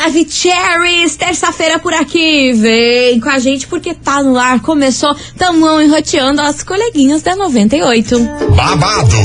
Maravicheries, 0.00 1.14
terça-feira 1.14 1.78
por 1.78 1.92
aqui. 1.92 2.54
Vem 2.54 3.20
com 3.20 3.28
a 3.28 3.38
gente 3.38 3.66
porque 3.66 3.92
tá 3.92 4.22
no 4.22 4.38
ar. 4.38 4.58
Começou, 4.60 5.14
tamo 5.36 5.78
enroteando 5.78 6.40
as 6.40 6.62
coleguinhas 6.62 7.20
da 7.20 7.36
98. 7.36 8.18
Babado, 8.56 9.16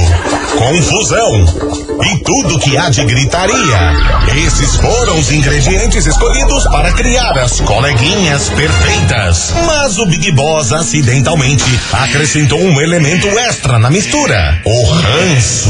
confusão 0.58 1.46
e 2.04 2.18
tudo 2.26 2.60
que 2.60 2.76
há 2.76 2.90
de 2.90 3.06
gritaria. 3.06 3.94
Esses 4.46 4.76
foram 4.76 5.18
os 5.18 5.32
ingredientes 5.32 6.06
escolhidos 6.06 6.66
para 6.66 6.92
criar 6.92 7.38
as 7.38 7.62
coleguinhas 7.62 8.50
perfeitas. 8.50 9.54
Mas 9.66 9.98
o 9.98 10.06
Big 10.06 10.30
Boss 10.34 10.74
acidentalmente 10.74 11.64
acrescentou 11.94 12.60
um 12.60 12.82
elemento 12.82 13.28
extra 13.28 13.80
na 13.80 13.90
mistura: 13.90 14.62
o 14.66 14.84
ranço. 14.92 15.70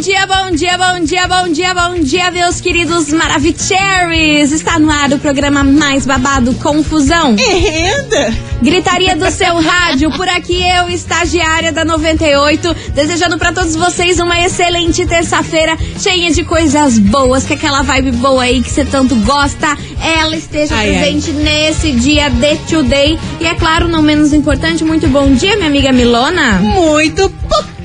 Bom 0.00 0.02
dia, 0.02 0.26
bom 0.26 0.50
dia, 0.50 0.78
bom 0.78 1.04
dia, 1.04 1.28
bom 1.28 1.52
dia, 1.52 1.74
bom 1.74 1.94
dia, 2.02 2.30
meus 2.30 2.58
queridos 2.58 3.12
Maravicheries. 3.12 4.50
Está 4.50 4.78
no 4.78 4.90
ar 4.90 5.12
o 5.12 5.18
programa 5.18 5.62
mais 5.62 6.06
babado, 6.06 6.54
Confusão. 6.54 7.36
Renda. 7.36 8.34
Gritaria 8.62 9.14
do 9.14 9.30
seu 9.30 9.54
rádio, 9.60 10.10
por 10.12 10.26
aqui 10.26 10.62
eu, 10.66 10.88
estagiária 10.88 11.70
da 11.70 11.84
98, 11.84 12.74
desejando 12.94 13.36
para 13.36 13.52
todos 13.52 13.76
vocês 13.76 14.18
uma 14.18 14.40
excelente 14.40 15.04
terça-feira, 15.04 15.76
cheia 15.98 16.30
de 16.30 16.44
coisas 16.44 16.98
boas, 16.98 17.44
que 17.44 17.52
aquela 17.52 17.82
vibe 17.82 18.12
boa 18.12 18.42
aí 18.42 18.62
que 18.62 18.70
você 18.70 18.86
tanto 18.86 19.14
gosta, 19.16 19.76
ela 20.02 20.34
esteja 20.34 20.76
Ai, 20.76 20.92
presente 20.92 21.30
nesse 21.32 21.92
dia 21.92 22.30
de 22.30 22.56
today. 22.70 23.18
E 23.38 23.46
é 23.46 23.54
claro, 23.54 23.86
não 23.86 24.00
menos 24.00 24.32
importante, 24.32 24.82
muito 24.82 25.06
bom 25.08 25.30
dia, 25.34 25.56
minha 25.56 25.68
amiga 25.68 25.92
Milona. 25.92 26.58
Muito 26.60 27.39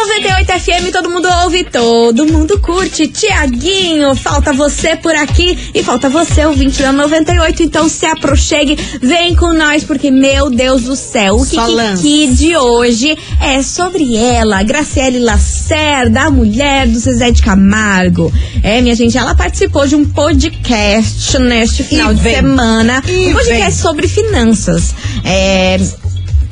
98 0.06 0.60
FM, 0.60 0.92
todo 0.92 1.10
mundo 1.12 1.28
ouve, 1.44 1.64
todo 1.64 2.26
mundo 2.26 2.60
curte. 2.60 3.08
Tiaguinho, 3.08 4.16
falta 4.16 4.52
você 4.52 4.96
por 4.96 5.14
aqui 5.16 5.72
e 5.76 5.84
falta 5.84 6.10
você, 6.10 6.44
ouvinte 6.46 6.82
da 6.82 6.92
98. 6.92 7.62
Então 7.64 7.88
se 7.88 8.06
aproxegue, 8.08 8.76
vem 9.02 9.36
com 9.36 9.54
nós, 9.54 9.84
porque, 9.84 10.10
meu 10.10 10.50
Deus 10.50 10.84
do 10.84 10.96
céu, 10.96 11.36
o. 11.36 11.46
Kiki 11.46 12.28
de 12.34 12.58
hoje 12.58 13.16
é 13.40 13.62
sobre 13.62 14.16
ela, 14.18 14.64
Graciele 14.64 15.20
Lacerda, 15.20 16.22
a 16.24 16.32
mulher 16.32 16.88
do 16.88 16.98
Zezé 16.98 17.30
de 17.32 17.42
Camargo. 17.44 18.34
É, 18.64 18.82
minha 18.82 18.96
gente, 18.96 19.18
ela 19.18 19.36
participou 19.36 19.86
de 19.88 19.96
um 19.96 20.04
podcast 20.06 21.38
neste 21.40 21.84
final 21.84 22.12
E 22.12 22.16
de 22.16 22.22
vem. 22.22 22.36
semana. 22.36 23.04
E 23.08 23.28
um 23.30 23.34
podcast 23.34 23.72
vem. 23.72 23.72
sobre 23.72 24.08
finanças. 24.08 24.96
É, 25.24 25.80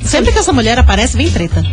Sempre 0.03 0.31
que 0.31 0.39
essa 0.39 0.53
mulher 0.53 0.77
aparece, 0.79 1.17
vem 1.17 1.29
treta. 1.29 1.63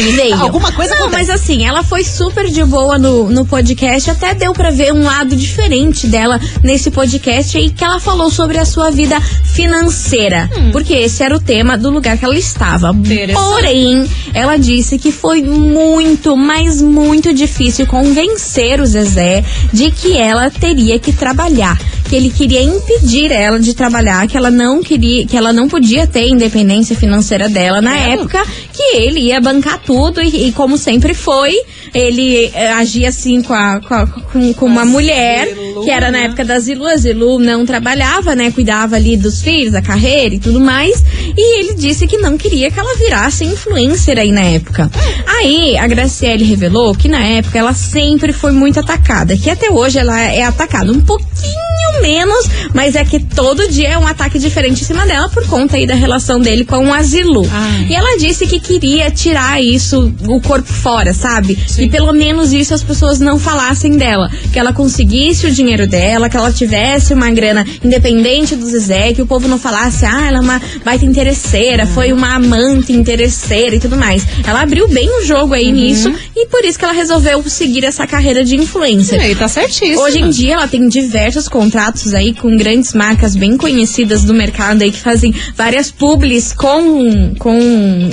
E 0.00 0.12
veio. 0.12 0.40
Alguma 0.40 0.72
coisa 0.72 0.94
Não, 0.94 1.06
acontece. 1.06 1.28
mas 1.28 1.40
assim, 1.40 1.66
ela 1.66 1.82
foi 1.82 2.04
super 2.04 2.48
de 2.48 2.62
boa 2.64 2.98
no, 2.98 3.28
no 3.30 3.44
podcast, 3.44 4.10
até 4.10 4.34
deu 4.34 4.52
pra 4.52 4.70
ver 4.70 4.92
um 4.92 5.02
lado 5.02 5.34
diferente 5.36 6.06
dela 6.06 6.40
nesse 6.62 6.90
podcast 6.90 7.56
aí, 7.56 7.70
que 7.70 7.84
ela 7.84 8.00
falou 8.00 8.30
sobre 8.30 8.58
a 8.58 8.64
sua 8.64 8.90
vida 8.90 9.20
financeira. 9.20 10.48
Porque 10.72 10.94
esse 10.94 11.22
era 11.22 11.34
o 11.36 11.40
tema 11.40 11.76
do 11.76 11.90
lugar 11.90 12.16
que 12.16 12.24
ela 12.24 12.36
estava. 12.36 12.92
Porém, 13.34 14.08
ela 14.32 14.56
disse 14.56 14.98
que 14.98 15.10
foi 15.12 15.42
muito, 15.42 16.36
mas 16.36 16.80
muito 16.80 17.32
difícil 17.34 17.86
convencer 17.86 18.80
o 18.80 18.86
Zezé 18.86 19.44
de 19.72 19.90
que 19.90 20.16
ela 20.16 20.50
teria 20.50 20.98
que 20.98 21.12
trabalhar. 21.12 21.78
Que 22.08 22.16
ele 22.16 22.30
queria 22.30 22.62
impedir 22.62 23.30
ela 23.30 23.58
de 23.60 23.74
trabalhar, 23.74 24.26
que 24.26 24.36
ela 24.36 24.50
não 24.50 24.82
queria, 24.82 25.26
que 25.26 25.36
ela 25.36 25.52
não 25.52 25.68
podia 25.68 26.06
ter 26.06 26.28
independência 26.28 26.96
financeira 26.96 27.48
dela 27.48 27.80
na 27.82 27.90
Credo. 27.92 28.22
época, 28.22 28.42
que 28.72 28.96
ele 28.96 29.20
ia 29.20 29.40
bancar 29.40 29.78
tudo 29.84 30.22
e, 30.22 30.48
e 30.48 30.52
como 30.52 30.78
sempre 30.78 31.12
foi, 31.12 31.54
ele 31.92 32.50
eh, 32.54 32.68
agia 32.72 33.08
assim 33.10 33.42
com, 33.42 33.52
a, 33.52 33.80
com, 33.80 33.94
a- 33.94 34.06
com- 34.06 34.54
com 34.54 34.66
uma 34.66 34.84
mulher, 34.84 35.48
Zilu, 35.48 35.84
que 35.84 35.90
era 35.90 36.06
na 36.10 36.18
né? 36.18 36.24
época 36.24 36.44
da 36.44 36.58
Zilu, 36.58 36.86
a 36.86 36.96
Zilu 36.96 37.38
não 37.38 37.66
trabalhava, 37.66 38.34
né, 38.34 38.50
cuidava 38.50 38.96
ali 38.96 39.16
dos 39.16 39.42
filhos, 39.42 39.72
da 39.72 39.82
carreira 39.82 40.34
e 40.34 40.38
tudo 40.38 40.60
mais, 40.60 41.02
e 41.36 41.58
ele 41.60 41.74
disse 41.74 42.06
que 42.06 42.16
não 42.18 42.38
queria 42.38 42.70
que 42.70 42.78
ela 42.80 42.96
virasse 42.96 43.44
influencer 43.44 44.18
aí 44.18 44.32
na 44.32 44.42
época. 44.42 44.90
Aí 45.26 45.76
a 45.76 45.86
Graciele 45.86 46.44
revelou 46.44 46.94
que 46.94 47.08
na 47.08 47.22
época 47.22 47.58
ela 47.58 47.74
sempre 47.74 48.32
foi 48.32 48.52
muito 48.52 48.80
atacada, 48.80 49.36
que 49.36 49.50
até 49.50 49.70
hoje 49.70 49.98
ela 49.98 50.18
é 50.20 50.42
atacada 50.42 50.90
um 50.90 51.00
pouquinho 51.00 51.97
menos, 52.00 52.46
mas 52.74 52.94
é 52.94 53.04
que 53.04 53.20
todo 53.20 53.68
dia 53.68 53.88
é 53.88 53.98
um 53.98 54.06
ataque 54.06 54.38
diferente 54.38 54.82
em 54.82 54.84
cima 54.84 55.06
dela 55.06 55.28
por 55.28 55.46
conta 55.46 55.76
aí 55.76 55.86
da 55.86 55.94
relação 55.94 56.40
dele 56.40 56.64
com 56.64 56.92
a 56.92 57.02
Zilu. 57.02 57.46
Ai. 57.50 57.86
E 57.90 57.94
ela 57.94 58.18
disse 58.18 58.46
que 58.46 58.60
queria 58.60 59.10
tirar 59.10 59.62
isso, 59.62 60.12
o 60.26 60.40
corpo 60.40 60.72
fora, 60.72 61.12
sabe? 61.12 61.56
Que 61.56 61.88
pelo 61.88 62.12
menos 62.12 62.52
isso 62.52 62.74
as 62.74 62.82
pessoas 62.82 63.20
não 63.20 63.38
falassem 63.38 63.96
dela. 63.96 64.30
Que 64.52 64.58
ela 64.58 64.72
conseguisse 64.72 65.46
o 65.46 65.50
dinheiro 65.50 65.86
dela, 65.86 66.28
que 66.28 66.36
ela 66.36 66.52
tivesse 66.52 67.14
uma 67.14 67.30
grana 67.30 67.66
independente 67.82 68.54
do 68.56 68.66
Zezé, 68.66 69.12
que 69.12 69.22
o 69.22 69.26
povo 69.26 69.48
não 69.48 69.58
falasse, 69.58 70.04
ah, 70.04 70.26
ela 70.26 70.38
é 70.38 70.40
uma 70.40 70.60
baita 70.84 71.04
interesseira, 71.04 71.86
foi 71.86 72.12
uma 72.12 72.34
amante 72.34 72.92
interesseira 72.92 73.76
e 73.76 73.80
tudo 73.80 73.96
mais. 73.96 74.26
Ela 74.46 74.62
abriu 74.62 74.88
bem 74.88 75.08
o 75.20 75.24
jogo 75.24 75.54
aí 75.54 75.70
nisso 75.72 76.12
e 76.36 76.46
por 76.46 76.64
isso 76.64 76.78
que 76.78 76.84
ela 76.84 76.94
resolveu 76.94 77.42
seguir 77.48 77.84
essa 77.84 78.06
carreira 78.06 78.44
de 78.44 78.56
influencer. 78.56 79.20
E 79.20 79.24
aí, 79.24 79.34
tá 79.34 79.48
certíssimo. 79.48 80.00
Hoje 80.02 80.18
em 80.18 80.30
dia 80.30 80.54
ela 80.54 80.68
tem 80.68 80.88
diversos 80.88 81.48
contratos 81.48 81.87
aí 82.14 82.34
com 82.34 82.56
grandes 82.56 82.92
marcas 82.92 83.34
bem 83.36 83.56
conhecidas 83.56 84.24
do 84.24 84.34
mercado 84.34 84.82
aí 84.82 84.90
que 84.90 84.98
fazem 85.00 85.32
várias 85.56 85.90
publis 85.90 86.52
com, 86.52 87.34
com 87.38 87.58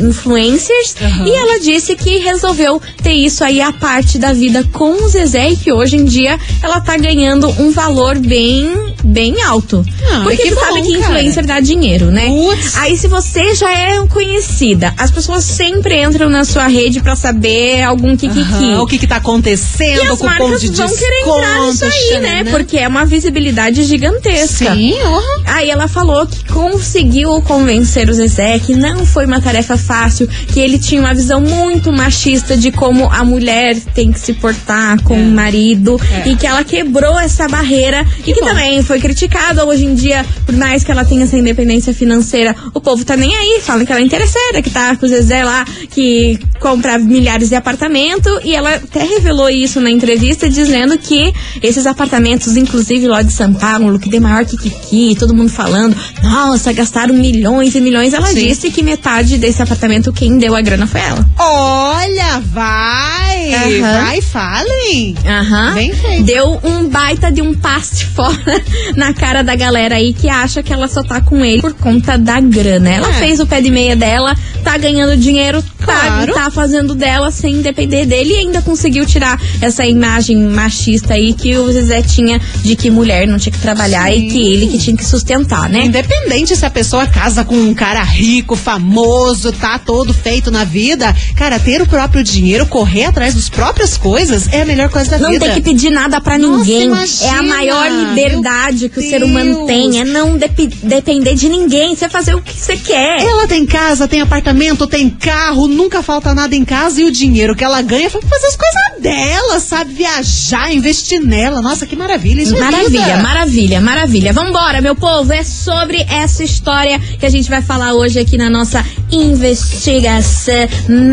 influencers. 0.02 0.96
Aham. 1.02 1.28
E 1.28 1.32
ela 1.32 1.60
disse 1.60 1.96
que 1.96 2.18
resolveu 2.20 2.82
ter 3.04 3.14
isso 3.14 3.44
aí 3.44 3.62
a 3.62 3.72
parte 3.72 4.18
da 4.18 4.34
vida 4.34 4.64
com 4.72 5.04
o 5.04 5.10
Zezé 5.10 5.50
e 5.52 5.58
que 5.58 5.72
hoje 5.72 5.96
em 5.98 6.06
dia 6.06 6.40
ela 6.62 6.80
tá 6.82 6.98
ganhando 6.98 7.48
um 7.62 7.72
valor 7.72 8.18
bem, 8.18 8.72
bem 9.04 9.42
alto. 9.44 9.86
Ah, 10.12 10.22
Porque 10.24 10.44
que 10.44 10.50
tu 10.50 10.56
bom, 10.56 10.62
sabe 10.62 10.82
que 10.82 10.92
cara. 10.98 11.00
influencer 11.04 11.46
dá 11.46 11.60
dinheiro, 11.60 12.12
né? 12.12 12.28
Putz. 12.28 12.78
Aí 12.78 12.98
se 12.98 13.08
você 13.08 13.54
já 13.56 13.72
é 13.72 14.06
conhecida, 14.08 14.94
as 14.98 15.12
pessoas 15.12 15.44
sempre 15.44 16.02
entram 16.02 16.30
na 16.30 16.46
sua 16.46 16.68
rede 16.68 17.02
pra 17.02 17.16
saber 17.16 17.84
algum 17.84 18.16
kikiki. 18.16 18.40
Aham, 18.42 18.82
o 18.82 18.88
que 18.88 18.98
que 18.98 19.08
tá 19.08 19.18
acontecendo, 19.18 20.00
E 20.04 20.08
as 20.08 20.20
cupom 20.20 20.56
de 20.58 20.68
vão 20.68 20.86
desconto. 20.88 20.96
querer 20.98 21.22
entrar 21.22 21.62
nisso 21.62 21.86
aí, 21.86 22.20
né? 22.22 22.30
xananã. 22.38 22.52
Porque 22.52 22.78
é 22.78 22.88
uma 22.88 23.06
visibilidade 23.06 23.55
gigantesca. 23.84 24.74
Sim, 24.74 24.94
uhum. 24.94 25.44
Aí 25.46 25.70
ela 25.70 25.88
falou 25.88 26.26
que 26.28 26.44
conseguiu 26.46 27.42
convencer 27.42 28.10
o 28.10 28.14
Zezé 28.14 28.60
que 28.60 28.76
não 28.76 29.06
foi 29.06 29.26
uma 29.26 29.42
tarefa 29.42 29.78
fácil, 29.78 30.28
que 30.28 30.60
ele 30.60 30.78
tinha 30.80 31.02
uma 31.02 31.14
visão 31.14 31.40
muito 31.42 31.92
machista 31.92 32.58
de 32.58 32.72
como 32.72 33.10
a 33.10 33.24
mulher 33.24 33.80
tem 33.94 34.12
que 34.12 34.20
se 34.20 34.34
portar 34.34 35.02
com 35.04 35.16
o 35.16 35.32
marido 35.32 36.00
É. 36.26 36.30
e 36.30 36.36
que 36.36 36.46
ela 36.48 36.64
quebrou 36.64 37.20
essa 37.20 37.48
barreira 37.48 38.06
e 38.26 38.34
que 38.34 38.42
bom. 38.42 38.48
também 38.48 38.82
foi 38.84 39.00
criticada 39.00 39.66
hoje 39.66 39.86
em 39.86 39.96
dia, 39.96 40.26
por 40.46 40.56
mais 40.56 40.84
que 40.84 40.92
ela 40.92 41.06
tenha 41.06 41.24
essa 41.24 41.38
independência 41.38 41.94
financeira, 41.94 42.56
o 42.74 42.82
povo 42.82 43.04
tá 43.06 43.16
nem 43.16 43.34
aí, 43.36 43.62
falam 43.62 43.86
que 43.86 43.92
ela 43.92 44.02
é 44.02 44.04
interesseira, 44.04 44.62
que 44.62 44.70
tá 44.70 44.96
com 44.96 45.06
o 45.06 45.10
Zezé 45.10 45.44
lá, 45.44 45.66
que 45.92 46.40
compra 46.60 46.98
milhares 46.98 47.50
de 47.50 47.56
apartamento. 47.56 48.30
E 48.44 48.56
ela 48.56 48.76
até 48.76 49.04
revelou 49.04 49.50
isso 49.50 49.80
na 49.80 49.90
entrevista, 49.92 50.50
dizendo 50.50 50.98
que 50.98 51.34
esses 51.62 51.86
apartamentos, 51.86 52.58
inclusive 52.58 53.08
lá 53.08 53.22
de 53.22 53.32
São 53.34 53.45
Paulo, 53.54 54.00
que 54.00 54.10
tem 54.10 54.20
maior 54.20 54.46
que 54.46 54.58
Kiki, 54.58 55.16
todo 55.18 55.34
mundo 55.34 55.50
falando, 55.50 55.96
nossa, 56.24 56.72
gastaram 56.74 57.14
milhões 57.14 57.76
e 57.76 57.82
milhões. 57.82 58.14
Ela 58.14 58.28
Sim. 58.28 58.48
disse 58.48 58.72
que 58.72 58.84
metade 58.84 59.38
desse 59.38 59.62
apartamento, 59.62 60.12
quem 60.12 60.38
deu 60.38 60.56
a 60.56 60.62
grana 60.62 60.88
foi 60.88 61.02
ela. 61.02 61.28
Olha, 61.38 62.40
vai! 62.40 63.35
Aham. 63.54 64.04
Vai, 64.06 64.22
falem! 64.22 65.16
Aham. 65.26 65.74
Bem 65.74 65.94
feito. 65.94 66.24
Deu 66.24 66.60
um 66.64 66.88
baita 66.90 67.32
de 67.32 67.42
um 67.42 67.54
passe 67.54 68.06
fora 68.16 68.64
na 68.96 69.14
cara 69.14 69.44
da 69.44 69.56
galera 69.56 69.96
aí 69.96 70.14
que 70.14 70.30
acha 70.30 70.64
que 70.64 70.72
ela 70.74 70.88
só 70.88 71.04
tá 71.04 71.22
com 71.22 71.44
ele 71.44 71.62
por 71.62 71.74
conta 71.74 72.18
da 72.18 72.40
grana. 72.40 72.90
Ela 72.90 73.10
É. 73.10 73.14
fez 73.14 73.40
o 73.40 73.46
pé 73.46 73.62
de 73.62 73.70
meia 73.70 73.96
dela, 73.96 74.36
tá 74.64 74.78
ganhando 74.78 75.16
dinheiro, 75.18 75.62
tá, 75.80 75.86
Claro. 75.86 76.34
tá 76.34 76.50
fazendo 76.52 76.96
dela 76.96 77.30
sem 77.32 77.62
depender 77.62 78.06
dele 78.06 78.32
e 78.34 78.38
ainda 78.38 78.62
conseguiu 78.62 79.06
tirar 79.06 79.40
essa 79.62 79.86
imagem 79.86 80.38
machista 80.38 81.14
aí 81.14 81.34
que 81.34 81.56
o 81.58 81.72
Zezé 81.72 82.02
tinha 82.02 82.40
de 82.64 82.76
que 82.76 82.90
mulher 82.90 83.28
não 83.28 83.38
tinha 83.38 83.52
que 83.54 83.60
trabalhar 83.60 84.12
e 84.12 84.22
Sim. 84.22 84.28
que 84.30 84.54
ele 84.54 84.68
que 84.68 84.78
tinha 84.80 84.96
que 84.98 85.06
sustentar, 85.06 85.70
né? 85.70 85.86
Independente 85.86 86.56
se 86.56 86.66
a 86.66 86.70
pessoa 86.70 87.06
casa 87.06 87.44
com 87.46 87.56
um 87.56 87.74
cara 87.74 88.02
rico, 88.04 88.56
famoso, 88.56 89.52
tá 89.52 89.78
todo 89.78 90.14
feito 90.14 90.50
na 90.50 90.64
vida, 90.64 91.16
cara, 91.36 91.60
ter 91.60 91.82
o 91.82 91.86
próprio 91.88 92.24
dinheiro, 92.24 92.66
correr 92.66 93.06
atrás 93.06 93.35
das 93.36 93.50
próprias 93.50 93.98
coisas 93.98 94.48
é 94.52 94.62
a 94.62 94.66
melhor 94.66 94.90
coisa 94.90 95.12
da 95.12 95.18
Não 95.20 95.30
vida. 95.32 95.46
tem 95.46 95.56
que 95.56 95.62
pedir 95.62 95.90
nada 95.90 96.20
pra 96.22 96.38
Nossa, 96.38 96.58
ninguém. 96.60 96.84
imagina. 96.84 97.26
É 97.26 97.30
a 97.38 97.44
maior 97.44 97.90
liberdade 97.92 98.90
que 98.90 99.00
o 99.00 99.02
ser 99.10 99.24
humano 99.24 99.66
tem. 99.66 100.00
É 100.00 100.06
não 100.06 100.38
depe- 100.38 100.68
depender 100.84 101.36
de 101.36 101.50
ninguém. 101.50 101.96
Você 101.96 102.08
fazer 102.10 102.34
o 102.36 102.42
que 102.42 102.54
você 102.58 102.76
quer. 102.78 103.22
Ela 103.22 103.48
tem 103.48 103.66
casa, 103.66 104.08
tem 104.08 104.22
apartamento, 104.22 104.88
tem 104.88 105.10
carro, 105.10 105.68
nunca 105.68 106.02
falta 106.02 106.34
nada 106.34 106.56
em 106.56 106.64
casa 106.66 107.02
e 107.02 107.06
o 107.06 107.12
dinheiro 107.12 107.56
que 107.56 107.64
ela 107.64 107.82
ganha 107.82 108.10
foi 108.10 108.22
pra 108.22 108.30
fazer 108.30 108.48
as 108.48 108.56
coisas 108.56 109.02
dela, 109.02 109.60
sabe? 109.60 109.94
Viajar, 109.94 110.74
investir 110.74 111.20
nela. 111.22 111.62
Nossa, 111.62 111.86
que 111.86 111.96
maravilha. 111.96 112.42
Isso 112.42 112.56
é 112.56 112.60
Maravilha, 112.60 113.06
vida. 113.06 113.18
maravilha, 113.22 113.82
maravilha. 113.82 114.34
Vambora, 114.34 114.82
meu 114.82 114.96
povo. 114.96 115.32
É 115.34 115.44
sobre 115.44 116.06
essa 116.10 116.44
história 116.44 117.00
que 117.20 117.26
a 117.26 117.30
gente 117.30 117.50
vai 117.50 117.62
falar 117.62 117.94
hoje 117.94 118.20
aqui 118.20 118.38
na 118.38 118.50
nossa 118.50 118.84
investigação 119.12 120.46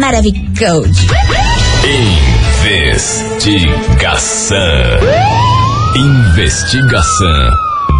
Maravigold. 0.00 0.90
Investigação. 1.84 4.56
Investigação 5.96 7.50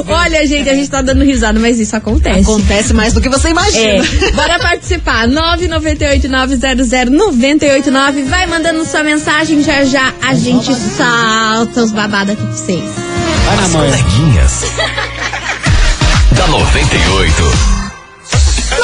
Olha, 0.09 0.47
gente, 0.47 0.69
a 0.69 0.75
gente 0.75 0.89
tá 0.91 1.01
dando 1.03 1.25
risada, 1.25 1.59
mas 1.59 1.79
isso 1.81 1.97
acontece. 1.97 2.41
Acontece 2.41 2.93
mais 2.95 3.13
do 3.13 3.21
que 3.21 3.29
você 3.29 3.49
É, 3.49 3.51
imagina. 3.51 4.05
bora 4.35 4.59
participar. 4.59 5.27
998-900-989. 5.29 8.25
Vai 8.25 8.47
mandando 8.47 8.85
sua 8.85 9.03
mensagem, 9.03 9.63
já 9.63 9.85
já 9.85 10.13
a 10.23 10.35
gente 10.35 10.73
solta 10.75 11.83
os 11.83 11.91
babados 11.93 12.33
aqui 12.35 12.43
pra 12.43 12.53
vocês. 12.53 12.85
As 13.65 13.73
coleguinhas. 13.73 14.65
da 16.33 16.47
98. 16.49 17.74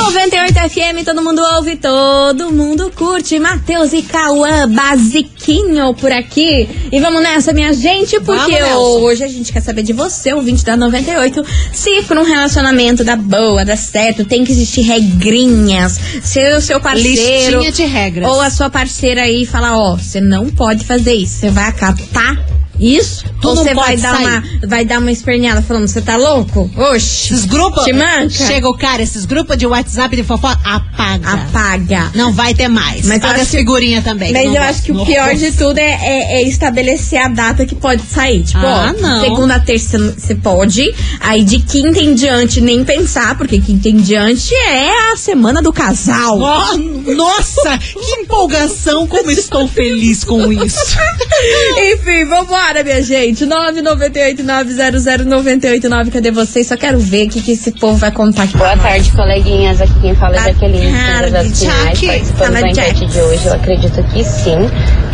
98 0.01 0.55
FM, 0.71 1.05
todo 1.05 1.23
mundo 1.23 1.43
ouve, 1.57 1.77
todo 1.77 2.51
mundo 2.51 2.91
curte. 2.97 3.39
Matheus 3.39 3.93
e 3.93 4.03
Cauã, 4.03 4.69
basiquinho 4.69 5.95
por 5.95 6.11
aqui. 6.11 6.69
E 6.91 6.99
vamos 7.01 7.23
nessa, 7.23 7.53
minha 7.53 7.73
gente, 7.73 8.19
porque 8.21 8.59
Vamos 8.59 9.03
hoje 9.03 9.25
a 9.25 9.29
gente 9.29 9.53
quer 9.53 9.61
saber 9.61 9.83
de 9.83 9.93
você, 9.93 10.33
ouvinte 10.33 10.65
da 10.65 10.77
98, 10.77 11.45
se 11.73 12.03
for 12.03 12.17
um 12.17 12.25
relacionamento 12.25 13.05
dá 13.05 13.15
boa, 13.15 13.65
dá 13.65 13.77
certo, 13.77 14.25
tem 14.25 14.43
que 14.43 14.53
existir 14.53 14.81
regrinhas. 14.81 16.01
Se 16.23 16.55
o 16.55 16.61
seu 16.61 16.81
parceiro 16.81 17.61
Listinha 17.61 17.73
de 17.73 17.85
regras. 17.85 18.29
ou 18.29 18.41
a 18.41 18.51
sua 18.51 18.71
parceira 18.71 19.23
aí 19.23 19.45
fala, 19.45 19.79
ó, 19.79 19.97
você 19.97 20.21
não 20.21 20.49
pode 20.51 20.85
fazer 20.85 21.13
isso, 21.13 21.41
você 21.41 21.51
vai 21.51 21.69
acatar 21.69 22.50
isso? 22.81 23.25
Tu 23.41 23.49
você 23.49 23.75
vai 23.75 23.97
dar 23.97 24.15
sair. 24.17 24.27
uma 24.27 24.43
vai 24.69 24.85
dar 24.85 24.99
uma 24.99 25.11
esperneada 25.13 25.63
falando, 25.63 25.87
você 25.89 26.01
tá 26.03 26.17
louco? 26.17 26.71
Oxi. 26.77 27.35
Esses 27.35 27.45
grupos. 27.45 27.85
Te 27.85 27.93
manca? 27.93 28.29
Chega 28.31 28.69
o 28.69 28.77
cara, 28.77 29.03
esses 29.03 29.25
grupos 29.25 29.57
de 29.57 29.67
WhatsApp 29.67 30.15
de 30.17 30.23
fofoca, 30.23 30.59
apaga. 30.65 31.31
Apaga. 31.33 32.11
Não 32.15 32.33
vai 32.33 32.55
ter 32.55 32.69
mais. 32.69 33.07
Mas 33.07 33.21
Paga 33.21 33.43
as 33.43 33.49
figurinhas 33.51 34.03
também. 34.05 34.33
Mas 34.33 34.55
eu 34.55 34.63
acho 34.63 34.83
que 34.83 34.93
o 34.93 35.05
pior 35.05 35.35
de 35.35 35.53
tudo 35.53 35.79
é, 35.79 35.83
é- 35.91 36.41
é 36.41 36.49
estabelecer 36.49 37.21
a 37.21 37.29
data 37.29 37.65
que 37.67 37.75
pode 37.75 38.03
sair. 38.03 38.43
Tipo, 38.45 38.59
Ah, 38.65 38.95
ó, 38.97 39.01
não. 39.01 39.21
segunda, 39.23 39.59
terça 39.61 39.99
você 39.99 40.35
pode. 40.35 40.83
Aí 41.21 41.45
de 41.45 41.59
quinta 41.61 41.99
em 42.01 42.15
diante 42.15 42.61
nem 42.61 42.85
pensar, 42.85 43.37
porque 43.37 43.61
quinta 43.61 43.89
em 43.89 43.97
diante 43.97 44.55
é 44.55 45.13
a 45.13 45.17
semana 45.17 45.61
do 45.63 45.73
casal. 45.73 46.39
Oh, 46.39 47.13
nossa, 47.15 47.79
que 47.79 48.21
empolgação, 48.21 49.07
como 49.07 49.31
estou 49.31 49.67
feliz 49.69 50.25
com 50.25 50.53
isso. 50.53 50.79
Enfim, 51.93 52.25
vambora, 52.71 52.85
minha 52.85 53.03
gente. 53.03 53.45
998-900-989. 53.47 56.13
Cadê 56.13 56.31
vocês? 56.31 56.69
Só 56.69 56.77
quero 56.77 56.99
ver 56.99 57.27
o 57.27 57.31
que, 57.31 57.41
que 57.43 57.53
esse 57.53 57.73
povo 57.73 57.97
vai 57.97 58.13
contar 58.13 58.43
aqui. 58.45 58.57
Boa 58.57 58.77
tarde, 58.77 59.11
coleguinhas. 59.13 59.81
Aqui 59.81 59.95
quem 60.01 60.15
fala 60.15 60.37
é 60.37 60.41
Boa 60.41 60.53
Jaqueline, 60.53 60.93
tarde, 60.93 61.33
das 61.33 61.59
finais, 61.59 62.01
participando 62.01 62.53
da 62.53 62.69
enquete 62.69 63.07
de 63.07 63.21
hoje. 63.21 63.47
Eu 63.47 63.55
acredito 63.55 64.03
que 64.05 64.23
sim, 64.25 64.71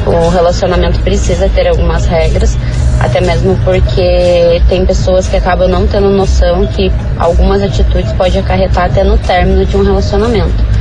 o 0.06 0.28
relacionamento 0.28 1.00
precisa 1.00 1.48
ter 1.48 1.66
algumas 1.68 2.04
regras, 2.06 2.56
até 3.00 3.20
mesmo 3.20 3.58
porque 3.64 4.60
tem 4.68 4.86
pessoas 4.86 5.26
que 5.26 5.36
acabam 5.36 5.68
não 5.68 5.86
tendo 5.86 6.10
noção 6.10 6.66
que 6.66 6.92
algumas 7.18 7.62
atitudes 7.62 8.12
podem 8.12 8.40
acarretar 8.40 8.84
até 8.86 9.02
no 9.02 9.16
término 9.18 9.64
de 9.64 9.76
um 9.76 9.82
relacionamento. 9.82 10.75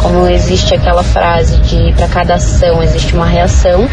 Como 0.00 0.26
existe 0.26 0.74
aquela 0.74 1.02
frase 1.02 1.58
de 1.58 1.92
para 1.92 2.08
cada 2.08 2.34
ação 2.34 2.82
existe 2.82 3.14
uma 3.14 3.26
reação, 3.26 3.86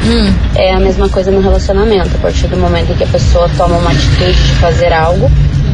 é 0.56 0.74
a 0.74 0.80
mesma 0.80 1.10
coisa 1.10 1.30
no 1.32 1.42
relacionamento. 1.42 2.16
A 2.16 2.20
partir 2.20 2.48
do 2.48 2.58
momento 2.58 2.92
em 2.92 2.96
que 2.96 3.04
a 3.04 3.08
pessoa 3.08 3.50
toma 3.58 3.78
uma 3.78 3.92
atitude 3.92 4.34
de 4.34 4.54
fazer 4.56 4.94
algo, 4.94 5.30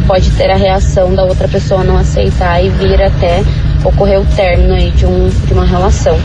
pode 0.08 0.32
ter 0.32 0.50
a 0.50 0.56
reação 0.56 1.13
da 1.13 1.24
outra 1.24 1.48
pessoa 1.48 1.84
não 1.84 1.98
aceitar 1.98 2.63
e 2.63 2.70
vir 2.70 3.02
até 3.02 3.44
ocorrer 3.84 4.20
o 4.20 4.25
término 4.36 4.74
aí 4.74 4.92
de, 4.92 5.06
um, 5.06 5.30
de 5.30 5.54
uma 5.54 5.66
relação. 5.66 6.18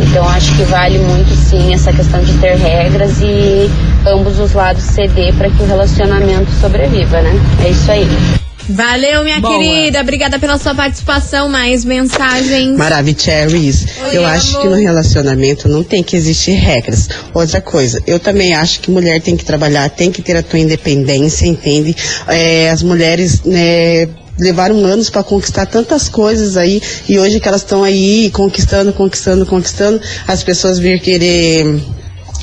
Então 0.00 0.28
acho 0.28 0.54
que 0.56 0.64
vale 0.64 0.98
muito 0.98 1.30
sim 1.34 1.72
essa 1.72 1.92
questão 1.92 2.20
de 2.22 2.32
ter 2.38 2.56
regras 2.56 3.20
e 3.20 3.70
ambos 4.06 4.38
os 4.40 4.52
lados 4.52 4.82
ceder 4.82 5.32
para 5.34 5.48
que 5.48 5.62
o 5.62 5.66
relacionamento 5.66 6.50
sobreviva, 6.60 7.20
né? 7.20 7.32
É 7.64 7.68
isso 7.68 7.90
aí. 7.90 8.41
Valeu, 8.68 9.24
minha 9.24 9.40
Boa. 9.40 9.58
querida. 9.58 10.00
Obrigada 10.00 10.38
pela 10.38 10.58
sua 10.58 10.74
participação. 10.74 11.48
Mais 11.48 11.84
mensagens. 11.84 12.76
Maravicheries, 12.76 13.86
Oi, 14.04 14.16
eu 14.16 14.24
acho 14.24 14.50
amor. 14.56 14.62
que 14.62 14.68
no 14.68 14.76
relacionamento 14.76 15.68
não 15.68 15.82
tem 15.82 16.02
que 16.02 16.16
existir 16.16 16.52
regras. 16.52 17.08
Outra 17.34 17.60
coisa, 17.60 18.02
eu 18.06 18.18
também 18.18 18.54
acho 18.54 18.80
que 18.80 18.90
mulher 18.90 19.20
tem 19.20 19.36
que 19.36 19.44
trabalhar, 19.44 19.88
tem 19.90 20.10
que 20.10 20.22
ter 20.22 20.36
a 20.36 20.42
tua 20.42 20.58
independência, 20.58 21.46
entende? 21.46 21.94
É, 22.28 22.70
as 22.70 22.82
mulheres, 22.82 23.42
né, 23.44 24.08
levaram 24.38 24.84
anos 24.84 25.10
para 25.10 25.22
conquistar 25.22 25.66
tantas 25.66 26.08
coisas 26.08 26.56
aí 26.56 26.80
e 27.08 27.18
hoje 27.18 27.40
que 27.40 27.48
elas 27.48 27.60
estão 27.60 27.82
aí 27.84 28.30
conquistando, 28.30 28.92
conquistando, 28.92 29.44
conquistando, 29.44 30.00
as 30.26 30.42
pessoas 30.42 30.78
vir 30.78 31.00
querer 31.00 31.80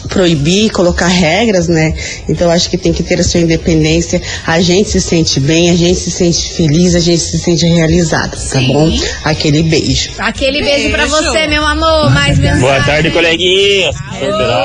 proibir, 0.07 0.69
colocar 0.71 1.07
regras, 1.07 1.67
né? 1.67 1.93
Então 2.27 2.49
acho 2.49 2.69
que 2.69 2.77
tem 2.77 2.93
que 2.93 3.03
ter 3.03 3.19
a 3.19 3.23
sua 3.23 3.39
independência. 3.41 4.21
A 4.45 4.61
gente 4.61 4.89
se 4.89 5.01
sente 5.01 5.39
bem, 5.39 5.69
a 5.69 5.75
gente 5.75 5.95
se 5.99 6.11
sente 6.11 6.53
feliz, 6.53 6.95
a 6.95 6.99
gente 6.99 7.19
se 7.19 7.37
sente 7.39 7.65
realizada, 7.65 8.35
tá 8.37 8.59
bom? 8.61 8.89
Aquele 9.23 9.63
beijo. 9.63 10.11
Aquele 10.19 10.61
beijo, 10.61 10.89
pra 10.89 11.05
Beijo. 11.05 11.15
você, 11.23 11.47
meu 11.47 11.65
amor. 11.65 12.09
Mais 12.11 12.37
mensagens. 12.37 12.61
Boa 12.61 12.83
tarde, 12.83 13.11
coleguinhas. 13.11 13.95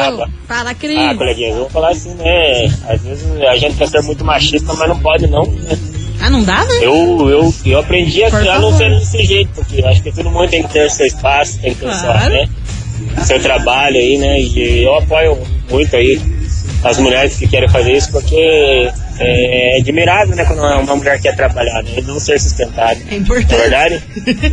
Alô. 0.07 0.27
Fala, 0.47 0.75
Cris. 0.75 0.97
Ah, 0.99 1.15
coleguinhas, 1.15 1.55
vamos 1.57 1.73
falar 1.73 1.91
assim, 1.91 2.15
né? 2.15 2.67
Às 2.89 3.01
vezes 3.03 3.25
a 3.49 3.57
gente 3.57 3.77
quer 3.77 3.89
ser 3.89 4.03
muito 4.03 4.25
machista, 4.25 4.73
mas 4.75 4.89
não 4.89 4.99
pode 5.01 5.27
não, 5.27 5.43
né? 5.47 5.79
Ah, 6.21 6.31
não 6.31 6.43
dá, 6.43 6.65
né? 6.65 6.75
Eu, 6.81 7.29
eu, 7.29 7.55
eu 7.67 7.79
aprendi 7.79 8.23
a, 8.25 8.29
a 8.29 8.59
não 8.59 8.75
ser 8.77 8.89
desse 8.91 9.25
jeito, 9.25 9.51
porque 9.55 9.81
eu 9.81 9.89
acho 9.89 10.03
que 10.03 10.13
todo 10.13 10.31
mundo 10.31 10.49
tem 10.49 10.63
que 10.63 10.73
ter 10.73 10.91
seu 10.91 11.05
espaço, 11.07 11.59
tem 11.61 11.75
que 11.75 11.81
ter 11.81 11.87
Claro. 11.91 12.21
seu, 12.21 12.31
né? 12.31 12.49
Seu 13.25 13.41
trabalho 13.41 13.97
aí, 13.97 14.17
né? 14.19 14.41
E 14.41 14.83
eu 14.85 14.97
apoio 14.97 15.39
muito 15.71 15.95
aí 15.95 16.21
as 16.83 16.99
mulheres 16.99 17.37
que 17.37 17.47
querem 17.47 17.69
fazer 17.69 17.93
isso, 17.93 18.11
porque 18.13 18.91
é, 19.19 19.79
admirável, 19.81 20.35
né? 20.37 20.45
Quando 20.45 20.61
uma 20.61 20.97
mulher 20.97 21.21
quer 21.21 21.35
trabalhar, 21.37 21.83
né? 21.83 21.91
E 21.97 22.03
não 22.03 22.19
ser 22.19 22.39
sustentada. 22.41 22.93
É 22.93 23.05
Não 23.05 23.13
é 23.13 23.17
importante. 23.17 23.57
verdade? 23.61 24.03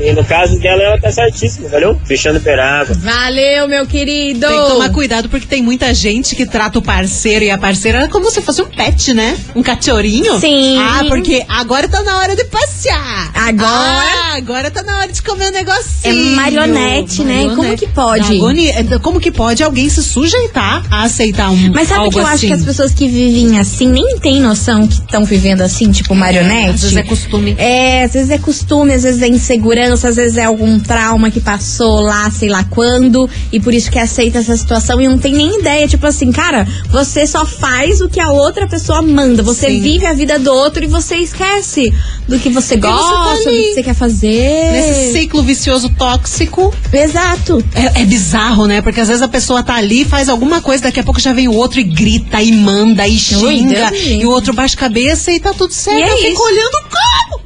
E 0.02 0.12
no 0.14 0.24
caso 0.24 0.60
dela, 0.60 0.82
ela 0.84 1.00
tá 1.00 1.12
certíssima, 1.12 1.70
valeu? 1.70 2.00
Fechando 2.06 2.40
perágua. 2.40 2.96
Valeu, 3.00 3.68
meu 3.68 3.86
querido. 3.88 4.48
Tem 4.48 4.62
que 4.64 4.68
tomar 4.70 4.90
cuidado 4.92 5.30
porque 5.30 5.46
tem 5.48 5.62
muita 5.62 5.94
gente 5.94 6.36
que 6.36 6.46
trata 6.46 6.80
o 6.80 6.82
parceiro 6.82 7.44
e 7.46 7.52
a 7.52 7.58
parceira 7.58 8.08
como 8.10 8.30
se 8.32 8.42
fosse 8.42 8.62
um 8.62 8.68
pet, 8.68 9.14
né? 9.14 9.38
Um 9.56 9.64
cachorrinho. 9.64 10.40
Sim. 10.40 10.78
Ah, 10.80 11.04
porque 11.08 11.44
agora 11.50 11.88
tá 11.88 12.02
na 12.04 12.20
hora 12.20 12.36
de 12.36 12.46
passear. 12.46 13.32
Agora- 13.34 13.72
Ah, 13.72 14.36
agora 14.38 14.72
tá 14.72 14.84
na 14.84 15.00
hora 15.00 15.12
de 15.12 15.22
comer 15.22 15.50
um 15.50 15.52
negocinho. 15.52 16.34
É 16.34 16.36
marionete, 16.36 17.24
né? 17.24 17.52
Como 17.56 17.76
que 17.78 17.88
pode? 17.88 18.36
Agonia. 18.36 18.72
É, 18.80 19.00
Como 19.00 19.20
que 19.20 19.32
pode 19.32 19.64
alguém 19.64 19.90
se 19.90 20.04
sujeitar 20.04 20.84
a 20.92 21.04
aceitar 21.04 21.50
um 21.50 21.72
Mas 21.74 21.88
sabe 21.88 22.10
que 22.10 22.18
eu 22.20 22.24
acho 22.24 22.36
assim? 22.36 22.48
que 22.48 22.54
as 22.54 22.64
pessoas 22.64 22.94
que 22.94 23.08
vivem 23.08 23.60
assim 23.60 23.88
nem 23.90 24.18
têm 24.20 24.40
noção 24.42 24.51
que 24.88 24.96
estão 24.96 25.24
vivendo 25.24 25.62
assim, 25.62 25.92
tipo 25.92 26.16
marionete? 26.16 26.70
Às 26.70 26.82
vezes 26.82 26.98
é 26.98 27.04
costume. 27.04 27.56
É, 27.58 28.04
às 28.04 28.14
vezes 28.14 28.30
é 28.30 28.38
costume, 28.38 28.94
às 28.94 29.04
vezes 29.04 29.22
é 29.22 29.28
insegurança, 29.28 30.08
às 30.08 30.16
vezes 30.16 30.38
é 30.38 30.46
algum 30.46 30.80
trauma 30.80 31.30
que 31.30 31.40
passou 31.40 32.02
lá, 32.02 32.30
sei 32.32 32.50
lá 32.50 32.64
quando, 32.64 33.30
e 33.52 33.60
por 33.60 33.74
isso 33.74 33.92
que 33.92 34.00
aceita 34.00 34.40
essa 34.40 34.56
situação 34.56 35.00
e 35.02 35.08
não 35.08 35.18
tem 35.18 35.34
nem 35.34 35.60
ideia. 35.60 35.88
Tipo 35.88 36.08
assim, 36.08 36.32
cara, 36.32 36.68
você 36.90 37.28
só 37.28 37.46
faz 37.46 38.02
o 38.02 38.10
que 38.10 38.20
a 38.20 38.32
outra 38.32 38.68
pessoa 38.68 39.02
manda. 39.02 39.44
Você 39.44 39.68
Sim. 39.68 39.82
vive 39.82 40.06
a 40.06 40.14
vida 40.14 40.40
do 40.40 40.52
outro 40.52 40.84
e 40.84 40.88
você 40.88 41.18
esquece 41.18 41.94
do 42.28 42.40
que 42.40 42.50
você 42.50 42.62
você 42.62 42.78
tá 42.78 42.90
gosta, 42.90 43.50
do 43.50 43.56
que 43.56 43.74
você 43.74 43.84
quer 43.84 43.94
fazer. 43.94 44.72
Nesse 44.72 45.14
ciclo 45.14 45.44
vicioso 45.44 45.90
tóxico. 45.90 46.74
Exato. 46.92 47.64
É, 47.74 48.02
é 48.02 48.06
bizarro, 48.06 48.68
né? 48.68 48.82
Porque 48.82 49.00
às 49.00 49.08
vezes 49.08 49.22
a 49.22 49.28
pessoa 49.28 49.64
tá 49.64 49.76
ali, 49.76 50.06
faz 50.06 50.30
alguma 50.30 50.62
coisa, 50.62 50.84
daqui 50.84 51.00
a 51.00 51.04
pouco 51.04 51.20
já 51.20 51.34
vem 51.34 51.48
o 51.48 51.54
outro 51.54 51.80
e 51.80 51.84
grita, 51.84 52.42
e 52.42 52.52
manda, 52.52 53.08
e 53.08 53.18
xinga, 53.18 53.92
e 53.96 54.26
o 54.26 54.30
outro 54.30 54.41
baixa 54.54 54.76
a 54.76 54.80
cabeça 54.80 55.32
e 55.32 55.40
tá 55.40 55.54
tudo 55.54 55.72
certo. 55.74 56.00
E 56.00 56.02
é 56.04 56.12
Eu 56.14 56.18
fico 56.18 56.32
isso. 56.32 56.44
olhando 56.44 56.78
como? 56.90 57.42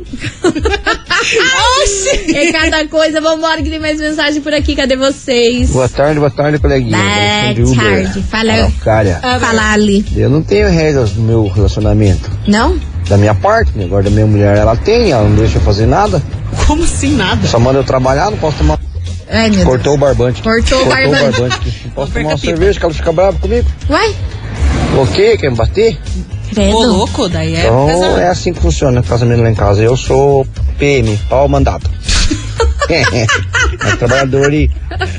Oxi! 1.84 2.36
É 2.36 2.52
cada 2.52 2.88
coisa. 2.88 3.20
Vambora 3.22 3.62
que 3.62 3.70
tem 3.70 3.80
mais 3.80 4.00
mensagem 4.00 4.42
por 4.42 4.54
aqui. 4.54 4.76
Cadê 4.76 4.96
vocês? 4.96 5.70
Boa 5.70 5.90
tarde, 5.90 6.20
boa 6.20 6.32
tarde, 6.32 6.60
coleguinha. 6.60 6.98
Boa 6.98 7.76
tarde. 7.76 8.24
Fala, 8.24 8.72
Cara, 8.84 9.20
fala 9.40 9.74
ali. 9.74 10.06
eu 10.16 10.30
não 10.30 10.42
tenho 10.42 10.70
regras 10.70 11.14
no 11.16 11.24
meu 11.24 11.48
relacionamento. 11.48 12.30
Não? 12.48 12.80
Da 13.08 13.18
minha 13.18 13.36
parte, 13.36 13.72
né? 13.76 13.86
Agora 13.86 14.04
da 14.04 14.10
minha 14.10 14.26
mulher 14.26 14.58
ela 14.58 14.76
tem, 14.76 15.12
ela 15.12 15.28
não 15.28 15.36
deixa 15.36 15.58
eu 15.58 15.62
fazer 15.62 15.86
nada. 15.86 16.22
Como 16.66 16.84
assim 16.84 17.16
nada? 17.16 17.46
Só 17.48 17.60
manda 17.60 17.80
eu 17.80 17.84
trabalhar, 17.84 18.32
não 18.32 18.38
posso 18.38 18.58
tomar. 18.58 18.80
Ai, 19.30 19.52
Cortou 19.64 19.94
o 19.96 19.98
barbante. 19.98 20.42
Cortou 20.42 20.82
o 20.82 20.86
barbante. 20.86 21.82
Não 21.86 21.92
posso 21.92 22.12
tomar 22.12 22.30
uma 22.30 22.38
cerveja 22.38 22.80
que 22.80 22.86
ela 22.86 22.94
fica 22.94 23.12
brava 23.12 23.38
comigo. 23.40 23.68
Deus. 23.88 23.90
Uai, 23.90 24.16
O 24.98 25.08
quê? 25.08 25.38
Quer 25.38 25.50
me 25.52 25.58
bater? 25.58 25.98
Credo. 26.56 26.78
Ô, 26.78 26.86
louco, 26.86 27.30
daí 27.30 27.56
é 27.56 27.66
então 27.66 27.86
pesado. 27.86 28.20
é 28.20 28.30
assim 28.30 28.54
que 28.54 28.60
funciona 28.60 29.02
o 29.02 29.04
casamento 29.04 29.44
lá 29.44 29.52
em 29.52 29.56
casa. 29.56 29.84
Eu 29.84 29.96
sou 29.98 30.48
PM, 30.80 31.18
pau 31.30 31.48
mandado. 31.48 31.90
é 32.90 33.96
trabalhador 33.98 34.54
e 34.54 34.72